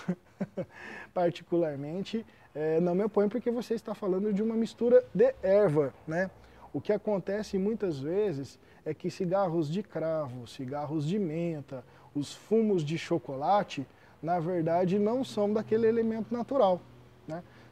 particularmente, 1.14 2.26
é, 2.54 2.80
não 2.80 2.94
me 2.94 3.04
oponho 3.04 3.30
porque 3.30 3.50
você 3.50 3.74
está 3.74 3.94
falando 3.94 4.32
de 4.32 4.42
uma 4.42 4.54
mistura 4.54 5.04
de 5.14 5.34
erva, 5.42 5.94
né? 6.06 6.30
O 6.72 6.80
que 6.80 6.92
acontece 6.92 7.58
muitas 7.58 7.98
vezes 7.98 8.58
é 8.84 8.92
que 8.92 9.10
cigarros 9.10 9.70
de 9.70 9.82
cravo, 9.82 10.46
cigarros 10.46 11.06
de 11.06 11.18
menta, 11.18 11.84
os 12.14 12.34
fumos 12.34 12.84
de 12.84 12.98
chocolate, 12.98 13.86
na 14.22 14.40
verdade 14.40 14.98
não 14.98 15.22
são 15.24 15.52
daquele 15.52 15.86
elemento 15.86 16.32
natural? 16.32 16.80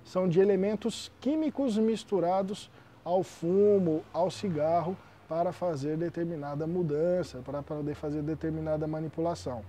São 0.04 0.28
de 0.28 0.40
elementos 0.40 1.10
químicos 1.20 1.76
misturados 1.78 2.70
ao 3.04 3.22
fumo, 3.22 4.02
ao 4.12 4.30
cigarro, 4.30 4.96
para 5.28 5.52
fazer 5.52 5.96
determinada 5.96 6.66
mudança, 6.66 7.38
para 7.44 7.62
poder 7.62 7.94
fazer 7.94 8.22
determinada 8.22 8.86
manipulação. 8.86 9.62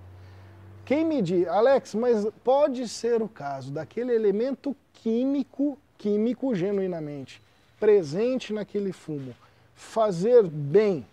Quem 0.84 1.06
me 1.06 1.22
diz, 1.22 1.48
Alex, 1.48 1.94
mas 1.94 2.28
pode 2.44 2.88
ser 2.88 3.22
o 3.22 3.30
caso 3.30 3.72
daquele 3.72 4.13
elemento 4.13 4.76
químico, 4.94 5.78
químico 5.98 6.56
genuinamente, 6.56 7.41
presente 7.80 8.52
naquele 8.52 8.91
fumo, 8.91 9.36
fazer 9.76 10.48
bem 10.48 11.06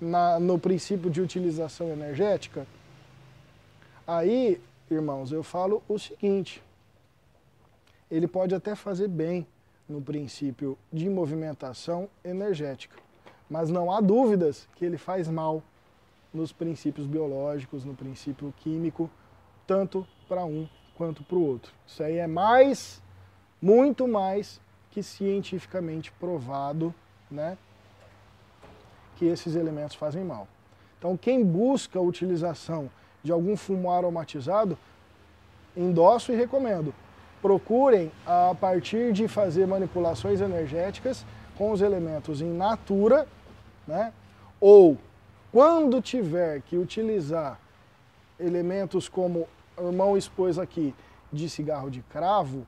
na, 0.00 0.40
no 0.40 0.58
princípio 0.58 1.08
de 1.08 1.20
utilização 1.20 1.88
energética? 1.88 2.66
Aí, 4.06 4.60
irmãos, 4.90 5.32
eu 5.32 5.42
falo 5.42 5.82
o 5.88 5.98
seguinte, 5.98 6.60
ele 8.16 8.28
pode 8.28 8.54
até 8.54 8.76
fazer 8.76 9.08
bem 9.08 9.44
no 9.88 10.00
princípio 10.00 10.78
de 10.92 11.10
movimentação 11.10 12.08
energética, 12.24 12.96
mas 13.50 13.68
não 13.70 13.90
há 13.90 14.00
dúvidas 14.00 14.68
que 14.76 14.84
ele 14.84 14.96
faz 14.96 15.28
mal 15.28 15.60
nos 16.32 16.52
princípios 16.52 17.08
biológicos, 17.08 17.84
no 17.84 17.92
princípio 17.92 18.54
químico, 18.58 19.10
tanto 19.66 20.06
para 20.28 20.44
um 20.44 20.68
quanto 20.94 21.24
para 21.24 21.36
o 21.36 21.44
outro. 21.44 21.72
Isso 21.84 22.04
aí 22.04 22.18
é 22.18 22.26
mais, 22.28 23.02
muito 23.60 24.06
mais 24.06 24.60
que 24.92 25.02
cientificamente 25.02 26.12
provado, 26.12 26.94
né, 27.28 27.58
que 29.16 29.24
esses 29.24 29.56
elementos 29.56 29.96
fazem 29.96 30.22
mal. 30.22 30.46
Então, 31.00 31.16
quem 31.16 31.44
busca 31.44 31.98
a 31.98 32.02
utilização 32.02 32.88
de 33.24 33.32
algum 33.32 33.56
fumo 33.56 33.90
aromatizado, 33.90 34.78
endosso 35.76 36.30
e 36.30 36.36
recomendo 36.36 36.94
procurem, 37.44 38.10
a 38.26 38.54
partir 38.58 39.12
de 39.12 39.28
fazer 39.28 39.66
manipulações 39.66 40.40
energéticas 40.40 41.26
com 41.58 41.72
os 41.72 41.82
elementos 41.82 42.40
em 42.40 42.50
natura, 42.50 43.28
né? 43.86 44.14
ou 44.58 44.96
quando 45.52 46.00
tiver 46.00 46.62
que 46.62 46.78
utilizar 46.78 47.60
elementos 48.40 49.10
como 49.10 49.46
o 49.76 49.86
irmão 49.88 50.16
expôs 50.16 50.58
aqui, 50.58 50.94
de 51.30 51.50
cigarro 51.50 51.90
de 51.90 52.00
cravo, 52.00 52.66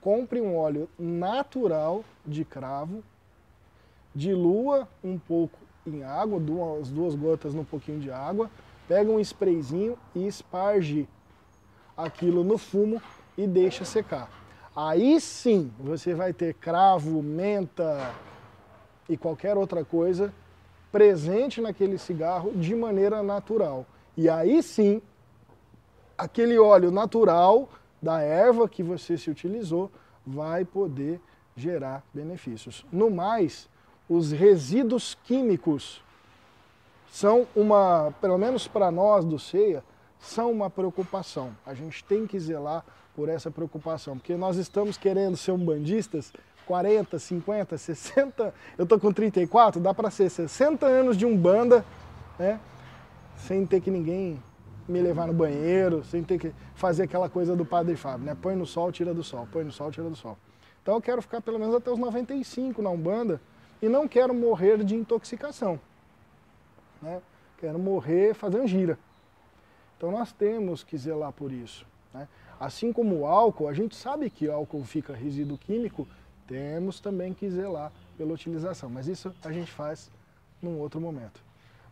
compre 0.00 0.40
um 0.40 0.56
óleo 0.56 0.88
natural 0.98 2.02
de 2.24 2.46
cravo, 2.46 3.04
dilua 4.14 4.88
um 5.04 5.18
pouco 5.18 5.58
em 5.86 6.02
água, 6.02 6.40
duas, 6.40 6.88
duas 6.88 7.14
gotas 7.14 7.52
num 7.52 7.62
pouquinho 7.62 8.00
de 8.00 8.10
água, 8.10 8.50
pega 8.88 9.10
um 9.10 9.20
sprayzinho 9.20 9.98
e 10.14 10.26
esparge 10.26 11.06
aquilo 11.94 12.42
no 12.42 12.56
fumo 12.56 13.02
e 13.36 13.46
deixa 13.46 13.84
secar. 13.84 14.28
Aí 14.74 15.20
sim 15.20 15.72
você 15.78 16.14
vai 16.14 16.32
ter 16.32 16.54
cravo, 16.54 17.22
menta 17.22 18.14
e 19.08 19.16
qualquer 19.16 19.56
outra 19.56 19.84
coisa 19.84 20.32
presente 20.90 21.60
naquele 21.60 21.98
cigarro 21.98 22.52
de 22.52 22.74
maneira 22.74 23.22
natural. 23.22 23.86
E 24.16 24.28
aí 24.28 24.62
sim, 24.62 25.02
aquele 26.16 26.58
óleo 26.58 26.90
natural 26.90 27.68
da 28.00 28.20
erva 28.20 28.68
que 28.68 28.82
você 28.82 29.18
se 29.18 29.30
utilizou 29.30 29.90
vai 30.26 30.64
poder 30.64 31.20
gerar 31.56 32.02
benefícios. 32.12 32.84
No 32.92 33.10
mais, 33.10 33.68
os 34.08 34.32
resíduos 34.32 35.16
químicos 35.24 36.02
são 37.10 37.46
uma, 37.54 38.12
pelo 38.20 38.36
menos 38.36 38.66
para 38.66 38.90
nós 38.90 39.24
do 39.24 39.38
CEIA, 39.38 39.84
são 40.18 40.50
uma 40.50 40.68
preocupação. 40.68 41.56
A 41.64 41.74
gente 41.74 42.02
tem 42.04 42.26
que 42.26 42.38
zelar 42.38 42.84
por 43.14 43.28
essa 43.28 43.50
preocupação, 43.50 44.18
porque 44.18 44.36
nós 44.36 44.56
estamos 44.56 44.96
querendo 44.96 45.36
ser 45.36 45.52
umbandistas 45.52 46.32
40, 46.66 47.18
50, 47.18 47.78
60, 47.78 48.54
eu 48.78 48.86
tô 48.86 48.98
com 48.98 49.12
34, 49.12 49.80
dá 49.80 49.92
para 49.92 50.10
ser 50.10 50.30
60 50.30 50.86
anos 50.86 51.16
de 51.16 51.26
umbanda, 51.26 51.84
né? 52.38 52.58
Sem 53.36 53.66
ter 53.66 53.80
que 53.80 53.90
ninguém 53.90 54.42
me 54.88 55.00
levar 55.00 55.26
no 55.26 55.32
banheiro, 55.32 56.02
sem 56.04 56.22
ter 56.22 56.38
que 56.38 56.52
fazer 56.74 57.04
aquela 57.04 57.28
coisa 57.28 57.54
do 57.54 57.64
Padre 57.64 57.96
Fábio, 57.96 58.26
né? 58.26 58.36
Põe 58.40 58.56
no 58.56 58.66
sol, 58.66 58.90
tira 58.90 59.12
do 59.12 59.22
sol, 59.22 59.46
põe 59.52 59.64
no 59.64 59.72
sol, 59.72 59.90
tira 59.90 60.08
do 60.08 60.16
sol. 60.16 60.36
Então 60.82 60.94
eu 60.94 61.00
quero 61.00 61.22
ficar 61.22 61.40
pelo 61.40 61.58
menos 61.58 61.74
até 61.74 61.90
os 61.90 61.98
95 61.98 62.82
na 62.82 62.90
Umbanda 62.90 63.40
e 63.80 63.88
não 63.88 64.06
quero 64.06 64.34
morrer 64.34 64.84
de 64.84 64.94
intoxicação. 64.94 65.80
Né? 67.00 67.22
Quero 67.58 67.78
morrer 67.78 68.34
fazendo 68.34 68.66
gira. 68.66 68.98
Então 69.96 70.10
nós 70.10 70.32
temos 70.32 70.84
que 70.84 70.98
zelar 70.98 71.32
por 71.32 71.50
isso. 71.50 71.86
Né? 72.12 72.28
Assim 72.58 72.92
como 72.92 73.20
o 73.20 73.26
álcool, 73.26 73.68
a 73.68 73.74
gente 73.74 73.96
sabe 73.96 74.30
que 74.30 74.48
álcool 74.48 74.84
fica 74.84 75.14
resíduo 75.14 75.58
químico, 75.58 76.06
temos 76.46 77.00
também 77.00 77.32
que 77.32 77.48
zelar 77.50 77.92
pela 78.16 78.32
utilização. 78.32 78.88
Mas 78.88 79.06
isso 79.08 79.34
a 79.44 79.52
gente 79.52 79.70
faz 79.70 80.10
num 80.62 80.78
outro 80.78 81.00
momento. 81.00 81.42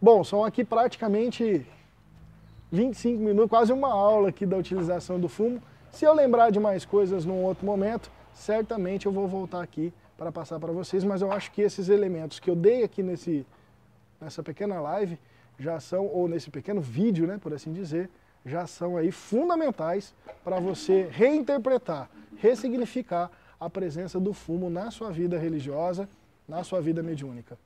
Bom, 0.01 0.25
são 0.25 0.45
aqui 0.45 0.65
praticamente 0.65 1.67
25 2.71 3.23
minutos, 3.23 3.51
quase 3.51 3.73
uma 3.73 3.93
aula 3.93 4.31
aqui 4.31 4.47
da 4.47 4.57
utilização 4.57 5.21
do 5.21 5.29
fumo. 5.29 5.63
Se 5.91 6.05
eu 6.05 6.15
lembrar 6.15 6.51
de 6.51 6.59
mais 6.59 6.85
coisas 6.85 7.25
num 7.25 7.45
outro 7.45 7.67
momento, 7.67 8.11
certamente 8.35 9.07
eu 9.07 9.13
vou 9.13 9.29
voltar 9.29 9.63
aqui 9.63 9.93
para 10.17 10.33
passar 10.33 10.59
para 10.59 10.73
vocês, 10.73 11.05
mas 11.05 11.21
eu 11.21 11.31
acho 11.31 11.53
que 11.53 11.61
esses 11.61 11.89
elementos 11.89 12.41
que 12.41 12.49
eu 12.49 12.57
dei 12.57 12.83
aqui 12.83 13.03
nesse, 13.03 13.47
nessa 14.21 14.43
pequena 14.43 14.81
live 14.81 15.19
já 15.59 15.79
são, 15.81 16.07
ou 16.07 16.27
nesse 16.27 16.51
pequeno 16.51 16.81
vídeo, 16.81 17.27
né, 17.27 17.39
por 17.39 17.53
assim 17.53 17.73
dizer, 17.73 18.09
já 18.45 18.67
são 18.67 18.97
aí 18.97 19.11
fundamentais 19.13 20.15
para 20.45 20.59
você 20.59 21.09
reinterpretar, 21.11 22.11
ressignificar 22.39 23.31
a 23.59 23.71
presença 23.71 24.19
do 24.19 24.33
fumo 24.33 24.69
na 24.69 24.91
sua 24.91 25.11
vida 25.11 25.39
religiosa, 25.39 26.09
na 26.49 26.65
sua 26.65 26.81
vida 26.81 27.03
mediúnica. 27.03 27.57